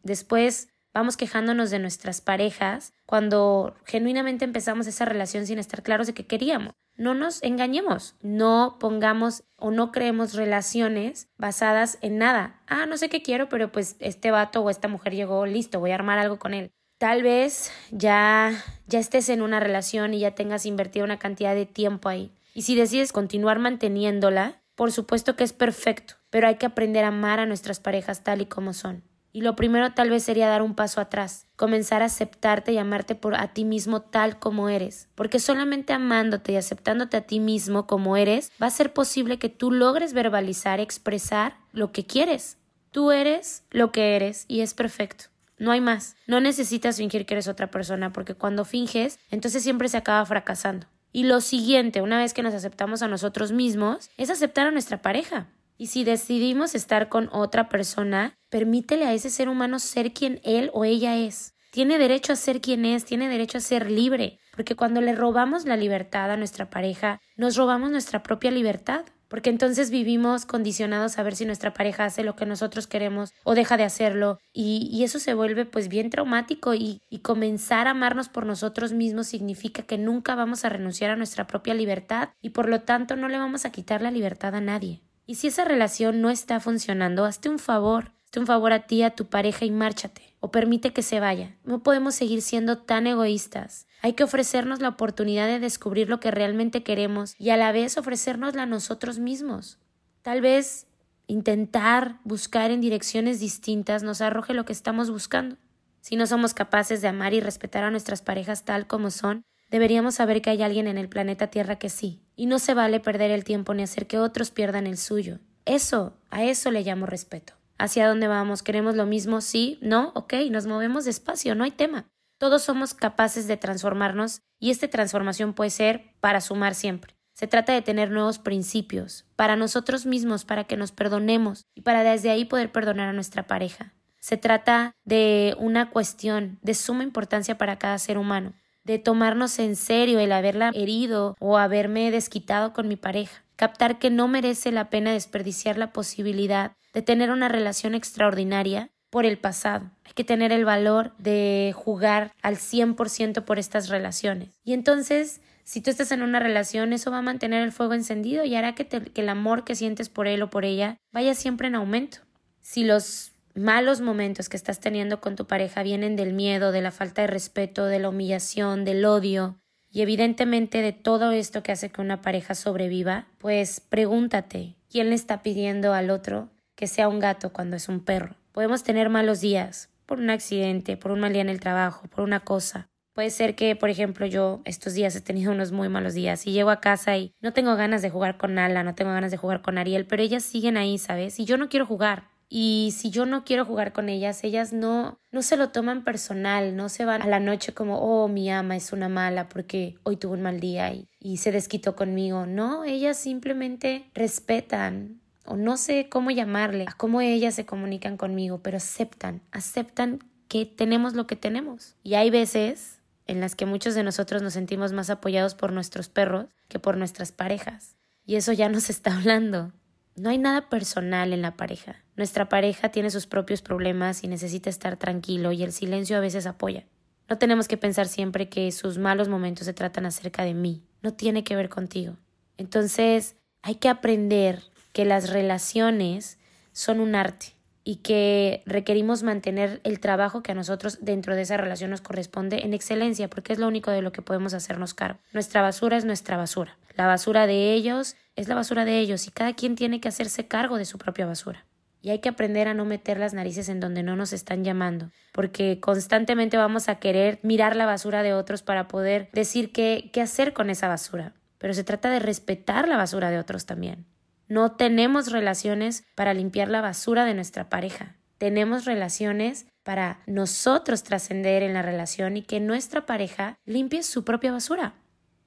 Después 0.01 0.69
vamos 0.91 1.17
quejándonos 1.17 1.69
de 1.69 1.77
nuestras 1.77 2.19
parejas 2.19 2.91
cuando 3.05 3.75
genuinamente 3.85 4.43
empezamos 4.43 4.87
esa 4.87 5.05
relación 5.05 5.45
sin 5.45 5.59
estar 5.59 5.83
claros 5.83 6.07
de 6.07 6.15
qué 6.15 6.25
queríamos. 6.25 6.73
No 6.97 7.13
nos 7.13 7.43
engañemos, 7.43 8.15
no 8.21 8.77
pongamos 8.79 9.43
o 9.57 9.71
no 9.71 9.91
creemos 9.91 10.33
relaciones 10.33 11.29
basadas 11.37 11.97
en 12.01 12.17
nada. 12.17 12.61
Ah, 12.67 12.85
no 12.85 12.97
sé 12.97 13.09
qué 13.09 13.21
quiero, 13.21 13.49
pero 13.49 13.71
pues 13.71 13.97
este 13.99 14.31
vato 14.31 14.61
o 14.61 14.69
esta 14.69 14.87
mujer 14.87 15.13
llegó, 15.13 15.45
listo, 15.45 15.79
voy 15.79 15.91
a 15.91 15.95
armar 15.95 16.19
algo 16.19 16.39
con 16.39 16.53
él. 16.53 16.71
Tal 16.97 17.23
vez 17.23 17.71
ya 17.91 18.53
ya 18.87 18.99
estés 18.99 19.29
en 19.29 19.41
una 19.41 19.59
relación 19.59 20.13
y 20.13 20.19
ya 20.19 20.35
tengas 20.35 20.65
invertido 20.65 21.03
una 21.03 21.19
cantidad 21.19 21.53
de 21.53 21.65
tiempo 21.65 22.07
ahí. 22.07 22.31
Y 22.53 22.61
si 22.61 22.75
decides 22.75 23.11
continuar 23.11 23.59
manteniéndola, 23.59 24.61
por 24.75 24.91
supuesto 24.91 25.35
que 25.35 25.43
es 25.43 25.53
perfecto, 25.53 26.15
pero 26.29 26.47
hay 26.47 26.55
que 26.55 26.65
aprender 26.65 27.03
a 27.03 27.09
amar 27.09 27.39
a 27.39 27.45
nuestras 27.45 27.79
parejas 27.79 28.23
tal 28.23 28.41
y 28.41 28.45
como 28.45 28.73
son. 28.73 29.03
Y 29.35 29.41
lo 29.41 29.57
primero 29.57 29.91
tal 29.91 30.09
vez 30.09 30.23
sería 30.23 30.47
dar 30.47 30.61
un 30.61 30.75
paso 30.75 31.01
atrás, 31.01 31.45
comenzar 31.57 32.01
a 32.01 32.05
aceptarte 32.05 32.71
y 32.71 32.77
amarte 32.77 33.15
por 33.15 33.35
a 33.35 33.49
ti 33.49 33.65
mismo 33.65 33.99
tal 34.01 34.39
como 34.39 34.69
eres, 34.69 35.09
porque 35.13 35.39
solamente 35.39 35.91
amándote 35.91 36.53
y 36.53 36.55
aceptándote 36.55 37.17
a 37.17 37.27
ti 37.27 37.41
mismo 37.41 37.85
como 37.85 38.15
eres, 38.15 38.53
va 38.63 38.67
a 38.67 38.69
ser 38.69 38.93
posible 38.93 39.37
que 39.37 39.49
tú 39.49 39.73
logres 39.73 40.13
verbalizar, 40.13 40.79
expresar 40.79 41.57
lo 41.73 41.91
que 41.91 42.05
quieres. 42.05 42.59
Tú 42.91 43.11
eres 43.11 43.65
lo 43.71 43.91
que 43.91 44.15
eres 44.15 44.45
y 44.47 44.61
es 44.61 44.73
perfecto. 44.73 45.25
No 45.57 45.71
hay 45.71 45.81
más. 45.81 46.15
No 46.27 46.39
necesitas 46.39 46.95
fingir 46.95 47.25
que 47.25 47.33
eres 47.33 47.49
otra 47.49 47.69
persona, 47.69 48.13
porque 48.13 48.35
cuando 48.35 48.63
finges, 48.63 49.19
entonces 49.31 49.63
siempre 49.63 49.89
se 49.89 49.97
acaba 49.97 50.25
fracasando. 50.25 50.87
Y 51.11 51.25
lo 51.25 51.41
siguiente, 51.41 52.01
una 52.01 52.19
vez 52.19 52.33
que 52.33 52.41
nos 52.41 52.53
aceptamos 52.53 53.01
a 53.01 53.09
nosotros 53.09 53.51
mismos, 53.51 54.09
es 54.15 54.29
aceptar 54.29 54.67
a 54.67 54.71
nuestra 54.71 55.01
pareja. 55.01 55.49
Y 55.77 55.87
si 55.87 56.05
decidimos 56.05 56.73
estar 56.73 57.09
con 57.09 57.29
otra 57.33 57.67
persona, 57.67 58.37
permítele 58.55 59.03
a 59.03 59.11
ese 59.11 59.31
ser 59.31 59.49
humano 59.49 59.79
ser 59.79 60.13
quien 60.13 60.39
él 60.45 60.71
o 60.71 60.85
ella 60.85 61.17
es. 61.17 61.55
Tiene 61.71 61.97
derecho 61.97 62.31
a 62.31 62.37
ser 62.37 62.61
quien 62.61 62.85
es, 62.85 63.03
tiene 63.03 63.27
derecho 63.27 63.57
a 63.57 63.61
ser 63.61 63.91
libre, 63.91 64.39
porque 64.55 64.77
cuando 64.77 65.01
le 65.01 65.13
robamos 65.13 65.65
la 65.65 65.75
libertad 65.75 66.31
a 66.31 66.37
nuestra 66.37 66.69
pareja, 66.69 67.19
nos 67.35 67.57
robamos 67.57 67.91
nuestra 67.91 68.23
propia 68.23 68.51
libertad, 68.51 69.03
porque 69.27 69.49
entonces 69.49 69.91
vivimos 69.91 70.45
condicionados 70.45 71.19
a 71.19 71.23
ver 71.23 71.35
si 71.35 71.43
nuestra 71.43 71.73
pareja 71.73 72.05
hace 72.05 72.23
lo 72.23 72.37
que 72.37 72.45
nosotros 72.45 72.87
queremos 72.87 73.33
o 73.43 73.55
deja 73.55 73.75
de 73.75 73.83
hacerlo, 73.83 74.39
y, 74.53 75.03
eso 75.03 75.19
se 75.19 75.33
vuelve 75.33 75.65
pues 75.65 75.89
bien 75.89 76.09
traumático 76.09 76.73
y, 76.73 77.01
y 77.09 77.19
comenzar 77.19 77.87
a 77.87 77.91
amarnos 77.91 78.29
por 78.29 78.45
nosotros 78.45 78.93
mismos 78.93 79.27
significa 79.27 79.83
que 79.83 79.97
nunca 79.97 80.33
vamos 80.33 80.63
a 80.63 80.69
renunciar 80.69 81.11
a 81.11 81.17
nuestra 81.17 81.45
propia 81.45 81.73
libertad 81.73 82.29
y 82.41 82.51
por 82.51 82.69
lo 82.69 82.83
tanto 82.83 83.17
no 83.17 83.27
le 83.27 83.37
vamos 83.37 83.65
a 83.65 83.73
quitar 83.73 84.01
la 84.01 84.11
libertad 84.11 84.55
a 84.55 84.61
nadie. 84.61 85.01
Y 85.27 85.35
si 85.35 85.47
esa 85.47 85.65
relación 85.65 86.21
no 86.21 86.29
está 86.29 86.61
funcionando, 86.61 87.25
hazte 87.25 87.49
un 87.49 87.59
favor, 87.59 88.14
un 88.39 88.47
favor 88.47 88.73
a 88.73 88.87
ti, 88.87 89.03
a 89.03 89.11
tu 89.11 89.25
pareja 89.25 89.65
y 89.65 89.71
márchate, 89.71 90.33
o 90.39 90.51
permite 90.51 90.93
que 90.93 91.01
se 91.01 91.19
vaya. 91.19 91.55
No 91.63 91.83
podemos 91.83 92.15
seguir 92.15 92.41
siendo 92.41 92.77
tan 92.77 93.07
egoístas. 93.07 93.87
Hay 94.01 94.13
que 94.13 94.23
ofrecernos 94.23 94.81
la 94.81 94.89
oportunidad 94.89 95.47
de 95.47 95.59
descubrir 95.59 96.09
lo 96.09 96.19
que 96.19 96.31
realmente 96.31 96.83
queremos 96.83 97.35
y 97.39 97.49
a 97.49 97.57
la 97.57 97.71
vez 97.71 97.97
ofrecérnosla 97.97 98.63
a 98.63 98.67
nosotros 98.67 99.19
mismos. 99.19 99.79
Tal 100.21 100.41
vez 100.41 100.87
intentar 101.27 102.19
buscar 102.23 102.71
en 102.71 102.81
direcciones 102.81 103.39
distintas 103.39 104.03
nos 104.03 104.21
arroje 104.21 104.53
lo 104.53 104.65
que 104.65 104.73
estamos 104.73 105.09
buscando. 105.09 105.57
Si 106.01 106.15
no 106.15 106.27
somos 106.27 106.53
capaces 106.53 107.01
de 107.01 107.07
amar 107.07 107.33
y 107.33 107.39
respetar 107.39 107.83
a 107.83 107.91
nuestras 107.91 108.21
parejas 108.21 108.63
tal 108.63 108.85
como 108.85 109.09
son, 109.09 109.43
Deberíamos 109.69 110.15
saber 110.15 110.41
que 110.41 110.51
hay 110.51 110.61
alguien 110.61 110.87
en 110.87 110.97
el 110.97 111.09
planeta 111.09 111.47
Tierra 111.47 111.77
que 111.77 111.89
sí, 111.89 112.21
y 112.35 112.45
no 112.45 112.59
se 112.59 112.73
vale 112.73 112.99
perder 112.99 113.31
el 113.31 113.43
tiempo 113.43 113.73
ni 113.73 113.83
hacer 113.83 114.07
que 114.07 114.19
otros 114.19 114.51
pierdan 114.51 114.87
el 114.87 114.97
suyo. 114.97 115.39
Eso, 115.65 116.13
a 116.29 116.43
eso 116.43 116.71
le 116.71 116.83
llamo 116.83 117.07
respeto. 117.07 117.53
¿Hacia 117.77 118.07
dónde 118.07 118.27
vamos? 118.27 118.63
¿Queremos 118.63 118.95
lo 118.95 119.05
mismo? 119.05 119.41
Sí, 119.41 119.77
no, 119.81 120.11
ok, 120.15 120.33
nos 120.51 120.65
movemos 120.65 121.05
despacio, 121.05 121.55
no 121.55 121.63
hay 121.63 121.71
tema. 121.71 122.07
Todos 122.37 122.63
somos 122.63 122.93
capaces 122.93 123.47
de 123.47 123.57
transformarnos 123.57 124.41
y 124.59 124.71
esta 124.71 124.87
transformación 124.87 125.53
puede 125.53 125.69
ser 125.69 126.13
para 126.19 126.41
sumar 126.41 126.75
siempre. 126.75 127.15
Se 127.33 127.47
trata 127.47 127.73
de 127.73 127.81
tener 127.81 128.11
nuevos 128.11 128.39
principios, 128.39 129.25
para 129.35 129.55
nosotros 129.55 130.05
mismos, 130.05 130.45
para 130.45 130.63
que 130.63 130.77
nos 130.77 130.91
perdonemos 130.91 131.65
y 131.75 131.81
para 131.81 132.03
desde 132.03 132.29
ahí 132.29 132.45
poder 132.45 132.71
perdonar 132.71 133.09
a 133.09 133.13
nuestra 133.13 133.47
pareja. 133.47 133.93
Se 134.19 134.37
trata 134.37 134.93
de 135.03 135.55
una 135.59 135.89
cuestión 135.89 136.59
de 136.61 136.73
suma 136.73 137.03
importancia 137.03 137.57
para 137.57 137.77
cada 137.77 137.99
ser 137.99 138.17
humano 138.17 138.53
de 138.85 138.99
tomarnos 138.99 139.59
en 139.59 139.75
serio 139.75 140.19
el 140.19 140.31
haberla 140.31 140.71
herido 140.73 141.35
o 141.39 141.57
haberme 141.57 142.11
desquitado 142.11 142.71
con 142.71 142.87
mi 142.87 142.95
pareja, 142.95 143.43
captar 143.55 143.99
que 143.99 144.11
no 144.11 144.27
merece 144.27 144.71
la 144.71 144.89
pena 144.89 145.11
desperdiciar 145.11 145.77
la 145.77 145.91
posibilidad 145.91 146.73
de 146.95 147.01
tener 147.01 147.29
una 147.29 147.49
relación 147.49 147.93
extraordinaria 147.93 148.89
por 149.09 149.25
el 149.25 149.37
pasado. 149.37 149.91
Hay 150.05 150.13
que 150.13 150.23
tener 150.23 150.53
el 150.53 150.63
valor 150.63 151.11
de 151.17 151.73
jugar 151.75 152.31
al 152.41 152.55
100% 152.55 153.43
por 153.43 153.59
estas 153.59 153.89
relaciones. 153.89 154.49
Y 154.63 154.71
entonces, 154.71 155.41
si 155.65 155.81
tú 155.81 155.89
estás 155.89 156.13
en 156.13 156.21
una 156.21 156.39
relación, 156.39 156.93
eso 156.93 157.11
va 157.11 157.17
a 157.17 157.21
mantener 157.21 157.63
el 157.63 157.73
fuego 157.73 157.93
encendido 157.95 158.45
y 158.45 158.55
hará 158.55 158.75
que, 158.75 158.87
que 158.87 159.21
el 159.21 159.27
amor 159.27 159.65
que 159.65 159.75
sientes 159.75 160.07
por 160.07 160.25
él 160.25 160.41
o 160.41 160.49
por 160.49 160.63
ella 160.63 160.97
vaya 161.11 161.35
siempre 161.35 161.67
en 161.67 161.75
aumento. 161.75 162.19
Si 162.61 162.85
los 162.85 163.33
malos 163.53 163.99
momentos 163.99 164.47
que 164.47 164.57
estás 164.57 164.79
teniendo 164.79 165.19
con 165.19 165.35
tu 165.35 165.45
pareja 165.47 165.83
vienen 165.83 166.15
del 166.15 166.31
miedo, 166.31 166.71
de 166.71 166.81
la 166.81 166.91
falta 166.91 167.23
de 167.23 167.27
respeto, 167.27 167.87
de 167.87 167.99
la 167.99 168.07
humillación, 168.07 168.85
del 168.85 169.03
odio 169.03 169.59
y 169.91 170.01
evidentemente 170.01 170.81
de 170.81 170.93
todo 170.93 171.31
esto 171.31 171.61
que 171.61 171.73
hace 171.73 171.89
que 171.89 171.99
una 171.99 172.21
pareja 172.21 172.55
sobreviva, 172.55 173.27
pues 173.37 173.81
pregúntate, 173.81 174.77
¿quién 174.89 175.09
le 175.09 175.15
está 175.15 175.41
pidiendo 175.43 175.93
al 175.93 176.09
otro 176.09 176.54
que 176.75 176.87
sea 176.87 177.07
un 177.07 177.19
gato 177.19 177.51
cuando 177.51 177.75
es 177.75 177.89
un 177.89 177.99
perro? 177.99 178.35
Podemos 178.51 178.83
tener 178.83 179.09
malos 179.09 179.41
días 179.41 179.89
por 180.05 180.19
un 180.19 180.29
accidente, 180.29 180.97
por 180.97 181.11
un 181.11 181.19
mal 181.19 181.33
día 181.33 181.41
en 181.41 181.49
el 181.49 181.59
trabajo, 181.59 182.07
por 182.07 182.23
una 182.23 182.41
cosa. 182.41 182.89
Puede 183.13 183.29
ser 183.29 183.55
que, 183.55 183.77
por 183.77 183.89
ejemplo, 183.89 184.25
yo 184.25 184.61
estos 184.65 184.93
días 184.93 185.15
he 185.15 185.21
tenido 185.21 185.53
unos 185.53 185.71
muy 185.71 185.87
malos 185.87 186.13
días 186.13 186.45
y 186.45 186.51
llego 186.51 186.69
a 186.69 186.81
casa 186.81 187.15
y 187.15 187.33
no 187.39 187.53
tengo 187.53 187.75
ganas 187.77 188.01
de 188.01 188.09
jugar 188.09 188.37
con 188.37 188.59
Ala, 188.59 188.83
no 188.83 188.93
tengo 188.93 189.11
ganas 189.11 189.31
de 189.31 189.37
jugar 189.37 189.61
con 189.61 189.77
Ariel, 189.77 190.05
pero 190.05 190.21
ellas 190.21 190.43
siguen 190.43 190.75
ahí, 190.75 190.97
¿sabes? 190.97 191.39
Y 191.39 191.45
yo 191.45 191.57
no 191.57 191.69
quiero 191.69 191.85
jugar. 191.85 192.27
Y 192.49 192.93
si 192.95 193.09
yo 193.09 193.25
no 193.25 193.43
quiero 193.43 193.65
jugar 193.65 193.93
con 193.93 194.09
ellas, 194.09 194.43
ellas 194.43 194.73
no, 194.73 195.17
no 195.31 195.41
se 195.41 195.57
lo 195.57 195.69
toman 195.69 196.03
personal, 196.03 196.75
no 196.75 196.89
se 196.89 197.05
van 197.05 197.21
a 197.21 197.27
la 197.27 197.39
noche 197.39 197.73
como, 197.73 197.99
oh, 197.99 198.27
mi 198.27 198.51
ama 198.51 198.75
es 198.75 198.91
una 198.91 199.09
mala 199.09 199.49
porque 199.49 199.95
hoy 200.03 200.17
tuvo 200.17 200.33
un 200.33 200.41
mal 200.41 200.59
día 200.59 200.93
y, 200.93 201.07
y 201.19 201.37
se 201.37 201.51
desquitó 201.51 201.95
conmigo. 201.95 202.45
No, 202.45 202.83
ellas 202.83 203.17
simplemente 203.17 204.09
respetan 204.13 205.21
o 205.45 205.55
no 205.55 205.77
sé 205.77 206.07
cómo 206.09 206.31
llamarle, 206.31 206.85
a 206.87 206.93
cómo 206.93 207.21
ellas 207.21 207.55
se 207.55 207.65
comunican 207.65 208.17
conmigo, 208.17 208.59
pero 208.61 208.77
aceptan, 208.77 209.41
aceptan 209.51 210.19
que 210.47 210.65
tenemos 210.65 211.13
lo 211.13 211.27
que 211.27 211.35
tenemos. 211.35 211.95
Y 212.03 212.15
hay 212.15 212.29
veces 212.29 212.99
en 213.27 213.39
las 213.39 213.55
que 213.55 213.65
muchos 213.65 213.95
de 213.95 214.03
nosotros 214.03 214.41
nos 214.41 214.53
sentimos 214.53 214.93
más 214.93 215.09
apoyados 215.09 215.55
por 215.55 215.71
nuestros 215.71 216.09
perros 216.09 216.47
que 216.67 216.79
por 216.79 216.97
nuestras 216.97 217.31
parejas. 217.31 217.95
Y 218.25 218.35
eso 218.35 218.53
ya 218.53 218.69
nos 218.69 218.89
está 218.89 219.15
hablando. 219.15 219.71
No 220.15 220.29
hay 220.29 220.37
nada 220.37 220.69
personal 220.69 221.33
en 221.33 221.41
la 221.41 221.57
pareja. 221.57 222.03
Nuestra 222.15 222.47
pareja 222.47 222.89
tiene 222.89 223.09
sus 223.09 223.27
propios 223.27 223.61
problemas 223.61 224.23
y 224.23 224.27
necesita 224.27 224.69
estar 224.69 224.97
tranquilo 224.97 225.51
y 225.51 225.63
el 225.63 225.73
silencio 225.73 226.15
a 226.15 226.21
veces 226.21 226.45
apoya. 226.45 226.85
No 227.27 227.37
tenemos 227.37 227.67
que 227.67 227.77
pensar 227.77 228.07
siempre 228.07 228.49
que 228.49 228.71
sus 228.71 228.97
malos 228.97 229.27
momentos 229.27 229.65
se 229.65 229.73
tratan 229.73 230.05
acerca 230.05 230.43
de 230.43 230.53
mí. 230.53 230.83
No 231.01 231.13
tiene 231.13 231.43
que 231.43 231.55
ver 231.55 231.69
contigo. 231.69 232.17
Entonces, 232.57 233.35
hay 233.61 233.75
que 233.75 233.89
aprender 233.89 234.61
que 234.95 235.03
las 235.03 235.29
relaciones 235.29 236.39
son 236.71 237.01
un 237.01 237.15
arte. 237.15 237.47
y 237.87 237.97
que 237.97 238.63
requerimos 238.65 239.21
mantener 239.21 239.79
el 239.83 239.99
trabajo 239.99 240.41
que 240.41 240.53
a 240.53 240.55
nosotros 240.55 240.97
dentro 241.01 241.35
de 241.35 241.43
esa 241.43 241.55
relación 241.55 241.91
nos 241.91 242.01
corresponde 242.01 242.65
en 242.65 242.73
excelencia, 242.73 243.29
porque 243.29 243.53
es 243.53 243.59
lo 243.59 243.67
único 243.67 243.91
de 243.91 244.01
lo 244.01 244.11
que 244.11 244.23
podemos 244.23 244.55
hacernos 244.55 244.95
cargo. 244.95 245.19
Nuestra 245.33 245.61
basura 245.61 245.95
es 245.95 246.03
nuestra 246.03 246.35
basura. 246.35 246.79
La 246.95 247.05
basura 247.05 247.45
de 247.45 247.73
ellos 247.73 248.15
es 248.35 248.47
la 248.47 248.55
basura 248.55 248.85
de 248.85 248.97
ellos 248.97 249.27
y 249.27 249.29
cada 249.29 249.53
quien 249.53 249.75
tiene 249.75 250.01
que 250.01 250.07
hacerse 250.07 250.47
cargo 250.47 250.79
de 250.79 250.85
su 250.85 250.97
propia 250.97 251.27
basura. 251.27 251.63
Y 252.01 252.09
hay 252.09 252.21
que 252.21 252.29
aprender 252.29 252.67
a 252.67 252.73
no 252.73 252.85
meter 252.85 253.19
las 253.19 253.35
narices 253.35 253.69
en 253.69 253.79
donde 253.79 254.01
no 254.01 254.15
nos 254.15 254.33
están 254.33 254.63
llamando, 254.63 255.11
porque 255.31 255.79
constantemente 255.79 256.57
vamos 256.57 256.89
a 256.89 256.95
querer 256.95 257.37
mirar 257.43 257.75
la 257.75 257.85
basura 257.85 258.23
de 258.23 258.33
otros 258.33 258.63
para 258.63 258.87
poder 258.87 259.29
decir 259.31 259.71
qué, 259.71 260.09
qué 260.11 260.21
hacer 260.21 260.53
con 260.53 260.71
esa 260.71 260.87
basura. 260.87 261.33
Pero 261.59 261.75
se 261.75 261.83
trata 261.83 262.09
de 262.09 262.17
respetar 262.17 262.87
la 262.87 262.97
basura 262.97 263.29
de 263.29 263.37
otros 263.37 263.67
también. 263.67 264.07
No 264.47 264.73
tenemos 264.73 265.31
relaciones 265.31 266.03
para 266.15 266.33
limpiar 266.33 266.69
la 266.69 266.81
basura 266.81 267.25
de 267.25 267.33
nuestra 267.33 267.69
pareja. 267.69 268.15
Tenemos 268.37 268.85
relaciones 268.85 269.65
para 269.83 270.19
nosotros 270.27 271.03
trascender 271.03 271.63
en 271.63 271.73
la 271.73 271.81
relación 271.81 272.37
y 272.37 272.41
que 272.41 272.59
nuestra 272.59 273.05
pareja 273.05 273.55
limpie 273.65 274.03
su 274.03 274.23
propia 274.23 274.51
basura. 274.51 274.95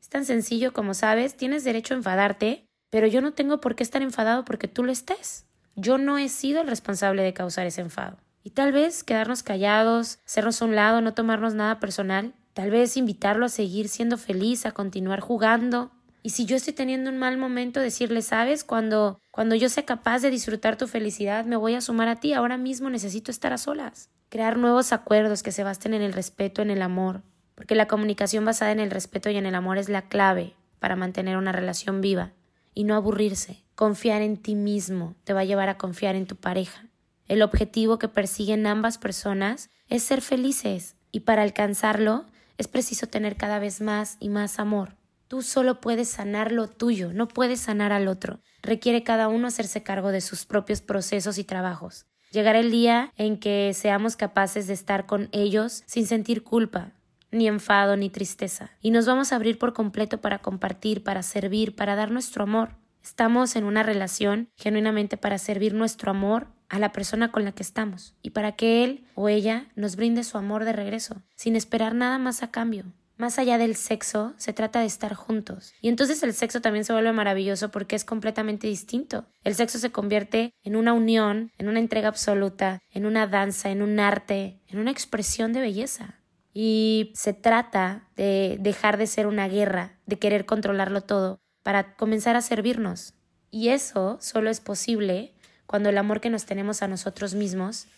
Es 0.01 0.09
tan 0.09 0.25
sencillo 0.25 0.73
como 0.73 0.95
sabes, 0.95 1.37
tienes 1.37 1.65
derecho 1.65 1.95
a 1.95 1.99
enfadarte, 1.99 2.67
pero 2.91 3.07
yo 3.07 3.21
no 3.21 3.35
tengo 3.35 3.61
por 3.61 3.75
qué 3.75 3.83
estar 3.83 4.03
enfadado 4.03 4.45
porque 4.45 4.69
tú 4.69 4.85
lo 4.85 4.93
estés. 4.93 5.47
Yo 5.77 5.99
no 5.99 6.19
he 6.19 6.29
sido 6.29 6.61
el 6.61 6.67
responsable 6.67 7.23
de 7.23 7.35
causar 7.35 7.67
ese 7.67 7.83
enfado. 7.83 8.17
Y 8.43 8.51
tal 8.51 8.73
vez 8.73 9.05
quedarnos 9.05 9.43
callados, 9.43 10.19
hacernos 10.25 10.63
a 10.63 10.65
un 10.65 10.75
lado, 10.75 11.01
no 11.03 11.15
tomarnos 11.15 11.55
nada 11.55 11.79
personal, 11.81 12.35
tal 12.55 12.71
vez 12.71 12.97
invitarlo 12.97 13.47
a 13.47 13.51
seguir 13.51 13.89
siendo 13.89 14.17
feliz, 14.17 14.65
a 14.65 14.73
continuar 14.73 15.21
jugando, 15.21 15.93
y 16.23 16.31
si 16.31 16.45
yo 16.45 16.57
estoy 16.57 16.73
teniendo 16.73 17.11
un 17.11 17.19
mal 17.19 17.39
momento, 17.39 17.81
decirle, 17.81 18.23
sabes, 18.23 18.65
cuando, 18.65 19.21
cuando 19.31 19.55
yo 19.55 19.69
sea 19.69 19.85
capaz 19.85 20.21
de 20.21 20.31
disfrutar 20.31 20.77
tu 20.77 20.89
felicidad, 20.89 21.45
me 21.45 21.57
voy 21.57 21.75
a 21.75 21.81
sumar 21.81 22.09
a 22.09 22.17
ti. 22.17 22.33
Ahora 22.33 22.57
mismo 22.57 22.91
necesito 22.91 23.31
estar 23.31 23.53
a 23.53 23.59
solas. 23.59 24.11
Crear 24.29 24.59
nuevos 24.59 24.93
acuerdos 24.93 25.43
que 25.43 25.53
se 25.53 25.65
basten 25.65 25.95
en 25.95 26.03
el 26.03 26.13
respeto, 26.13 26.61
en 26.61 26.71
el 26.71 26.83
amor. 26.83 27.23
Porque 27.55 27.75
la 27.75 27.89
comunicación 27.89 28.45
basada 28.45 28.73
en 28.73 28.81
el 28.81 28.91
respeto 28.91 29.31
y 29.31 29.37
en 29.37 29.47
el 29.47 29.55
amor 29.55 29.79
es 29.79 29.89
la 29.89 30.09
clave 30.09 30.55
para 30.81 30.97
mantener 30.97 31.37
una 31.37 31.53
relación 31.53 32.01
viva 32.01 32.33
y 32.75 32.85
no 32.85 32.95
aburrirse. 32.95 33.65
Confiar 33.75 34.23
en 34.23 34.37
ti 34.37 34.55
mismo 34.55 35.15
te 35.25 35.33
va 35.33 35.41
a 35.41 35.45
llevar 35.45 35.69
a 35.69 35.79
confiar 35.79 36.15
en 36.15 36.27
tu 36.27 36.37
pareja. 36.37 36.87
El 37.27 37.43
objetivo 37.43 37.99
que 37.99 38.09
persiguen 38.09 38.67
ambas 38.67 38.99
personas 38.99 39.71
es 39.89 40.03
ser 40.03 40.21
felices 40.21 40.97
y 41.13 41.21
para 41.21 41.43
alcanzarlo 41.43 42.27
es 42.59 42.69
preciso 42.69 43.07
tener 43.07 43.37
cada 43.37 43.59
vez 43.59 43.81
más 43.81 44.17
y 44.21 44.29
más 44.29 44.59
amor. 44.59 44.98
Tú 45.29 45.43
solo 45.43 45.81
puedes 45.81 46.09
sanar 46.09 46.53
lo 46.53 46.69
tuyo, 46.69 47.13
no 47.13 47.29
puedes 47.29 47.61
sanar 47.61 47.93
al 47.93 48.09
otro. 48.09 48.41
Requiere 48.63 49.03
cada 49.03 49.29
uno 49.29 49.47
hacerse 49.47 49.83
cargo 49.83 50.11
de 50.11 50.23
sus 50.23 50.47
propios 50.47 50.81
procesos 50.81 51.37
y 51.37 51.45
trabajos. 51.45 52.07
Llegará 52.31 52.59
el 52.61 52.71
día 52.71 53.13
en 53.17 53.39
que 53.39 53.73
seamos 53.75 54.17
capaces 54.17 54.67
de 54.67 54.73
estar 54.73 55.05
con 55.05 55.29
ellos 55.33 55.83
sin 55.87 56.07
sentir 56.07 56.43
culpa, 56.43 56.93
ni 57.31 57.47
enfado, 57.47 57.97
ni 57.97 58.09
tristeza. 58.09 58.71
Y 58.81 58.91
nos 58.91 59.05
vamos 59.05 59.33
a 59.33 59.37
abrir 59.37 59.59
por 59.59 59.75
completo 59.75 60.23
para 60.23 60.39
compartir, 60.39 61.05
para 61.05 61.23
servir, 61.23 61.77
para 61.77 61.95
dar 61.95 62.11
nuestro 62.11 62.43
amor. 62.43 62.71
Estamos 63.03 63.55
en 63.55 63.65
una 63.65 63.83
relación 63.83 64.49
genuinamente 64.57 65.19
para 65.19 65.37
servir 65.37 65.75
nuestro 65.75 66.11
amor 66.11 66.49
a 66.71 66.79
la 66.79 66.93
persona 66.93 67.31
con 67.33 67.45
la 67.45 67.53
que 67.53 67.63
estamos 67.63 68.15
y 68.23 68.31
para 68.31 68.53
que 68.53 68.85
él 68.85 69.05
o 69.15 69.29
ella 69.29 69.69
nos 69.75 69.97
brinde 69.97 70.25
su 70.25 70.37
amor 70.39 70.65
de 70.65 70.73
regreso, 70.73 71.23
sin 71.35 71.57
esperar 71.57 71.95
nada 71.95 72.19
más 72.19 72.43
a 72.43 72.51
cambio. 72.51 72.85
Más 73.19 73.41
allá 73.41 73.59
del 73.59 73.75
sexo, 73.75 74.33
se 74.37 74.53
trata 74.53 74.79
de 74.79 74.87
estar 74.87 75.13
juntos. 75.15 75.75
Y 75.81 75.89
entonces 75.89 76.23
el 76.23 76.33
sexo 76.33 76.61
también 76.61 76.85
se 76.85 76.93
vuelve 76.93 77.13
maravilloso 77.13 77.73
porque 77.73 77.97
es 77.97 78.05
completamente 78.05 78.69
distinto. 78.69 79.27
El 79.43 79.57
sexo 79.57 79.81
se 79.81 79.91
convierte 79.91 80.55
en 80.63 80.77
una 80.77 80.93
unión, 80.93 81.51
en 81.59 81.69
una 81.69 81.81
entrega 81.81 82.07
absoluta, 82.07 82.81
en 82.91 83.07
una 83.07 83.27
danza, 83.27 83.71
en 83.71 83.83
un 83.83 83.99
arte, 83.99 84.61
en 84.69 84.79
una 84.79 84.93
expresión 84.93 85.53
de 85.53 85.61
belleza. 85.61 86.21
Y 86.55 87.11
se 87.17 87.33
trata 87.33 88.09
de 88.15 88.57
dejar 88.61 88.99
de 88.99 89.09
ser 89.09 89.27
una 89.27 89.49
guerra, 89.49 89.99
de 90.07 90.21
querer 90.21 90.47
controlarlo 90.47 91.01
todo, 91.01 91.41
para 91.65 91.97
comenzar 91.97 92.37
a 92.37 92.41
servirnos. 92.41 93.15
Y 93.51 93.71
eso 93.71 94.19
solo 94.21 94.49
es 94.49 94.61
posible 94.61 95.35
cuando 95.67 95.89
el 95.89 95.99
amor 95.99 96.21
que 96.21 96.31
nos 96.31 96.47
tenemos 96.47 96.83
a 96.83 96.89
nosotros 96.89 97.35
mismos 97.35 97.89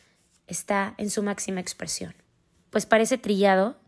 está 0.47 0.95
en 0.97 1.11
su 1.11 1.23
máxima 1.23 1.61
expresión. 1.61 2.15
Pues 2.71 2.87
parece 2.87 3.19
trillado, 3.19 3.80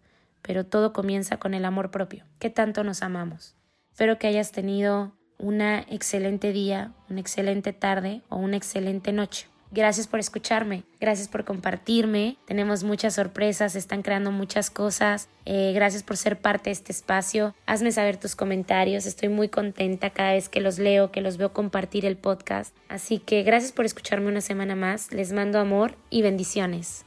pero 0.42 0.66
todo 0.66 0.92
comienza 0.92 1.38
con 1.38 1.54
el 1.54 1.64
amor 1.64 1.90
propio. 1.90 2.24
¿Qué 2.38 2.50
tanto 2.50 2.84
nos 2.84 3.02
amamos? 3.02 3.56
Espero 3.90 4.18
que 4.18 4.26
hayas 4.26 4.52
tenido 4.52 5.12
una 5.38 5.80
excelente 5.80 6.52
día, 6.52 6.92
una 7.08 7.20
excelente 7.20 7.72
tarde 7.72 8.22
o 8.28 8.36
una 8.36 8.56
excelente 8.56 9.12
noche. 9.12 9.48
Gracias 9.74 10.06
por 10.06 10.20
escucharme, 10.20 10.84
gracias 11.00 11.28
por 11.28 11.46
compartirme. 11.46 12.36
Tenemos 12.46 12.84
muchas 12.84 13.14
sorpresas, 13.14 13.74
están 13.74 14.02
creando 14.02 14.30
muchas 14.30 14.68
cosas. 14.68 15.30
Eh, 15.46 15.72
gracias 15.74 16.02
por 16.02 16.18
ser 16.18 16.38
parte 16.38 16.68
de 16.68 16.72
este 16.72 16.92
espacio. 16.92 17.54
Hazme 17.64 17.90
saber 17.90 18.18
tus 18.18 18.36
comentarios. 18.36 19.06
Estoy 19.06 19.30
muy 19.30 19.48
contenta 19.48 20.10
cada 20.10 20.32
vez 20.32 20.50
que 20.50 20.60
los 20.60 20.78
leo, 20.78 21.10
que 21.10 21.22
los 21.22 21.38
veo 21.38 21.54
compartir 21.54 22.04
el 22.04 22.18
podcast. 22.18 22.76
Así 22.90 23.18
que 23.18 23.44
gracias 23.44 23.72
por 23.72 23.86
escucharme 23.86 24.28
una 24.28 24.42
semana 24.42 24.76
más. 24.76 25.10
Les 25.10 25.32
mando 25.32 25.58
amor 25.58 25.96
y 26.10 26.20
bendiciones. 26.20 27.06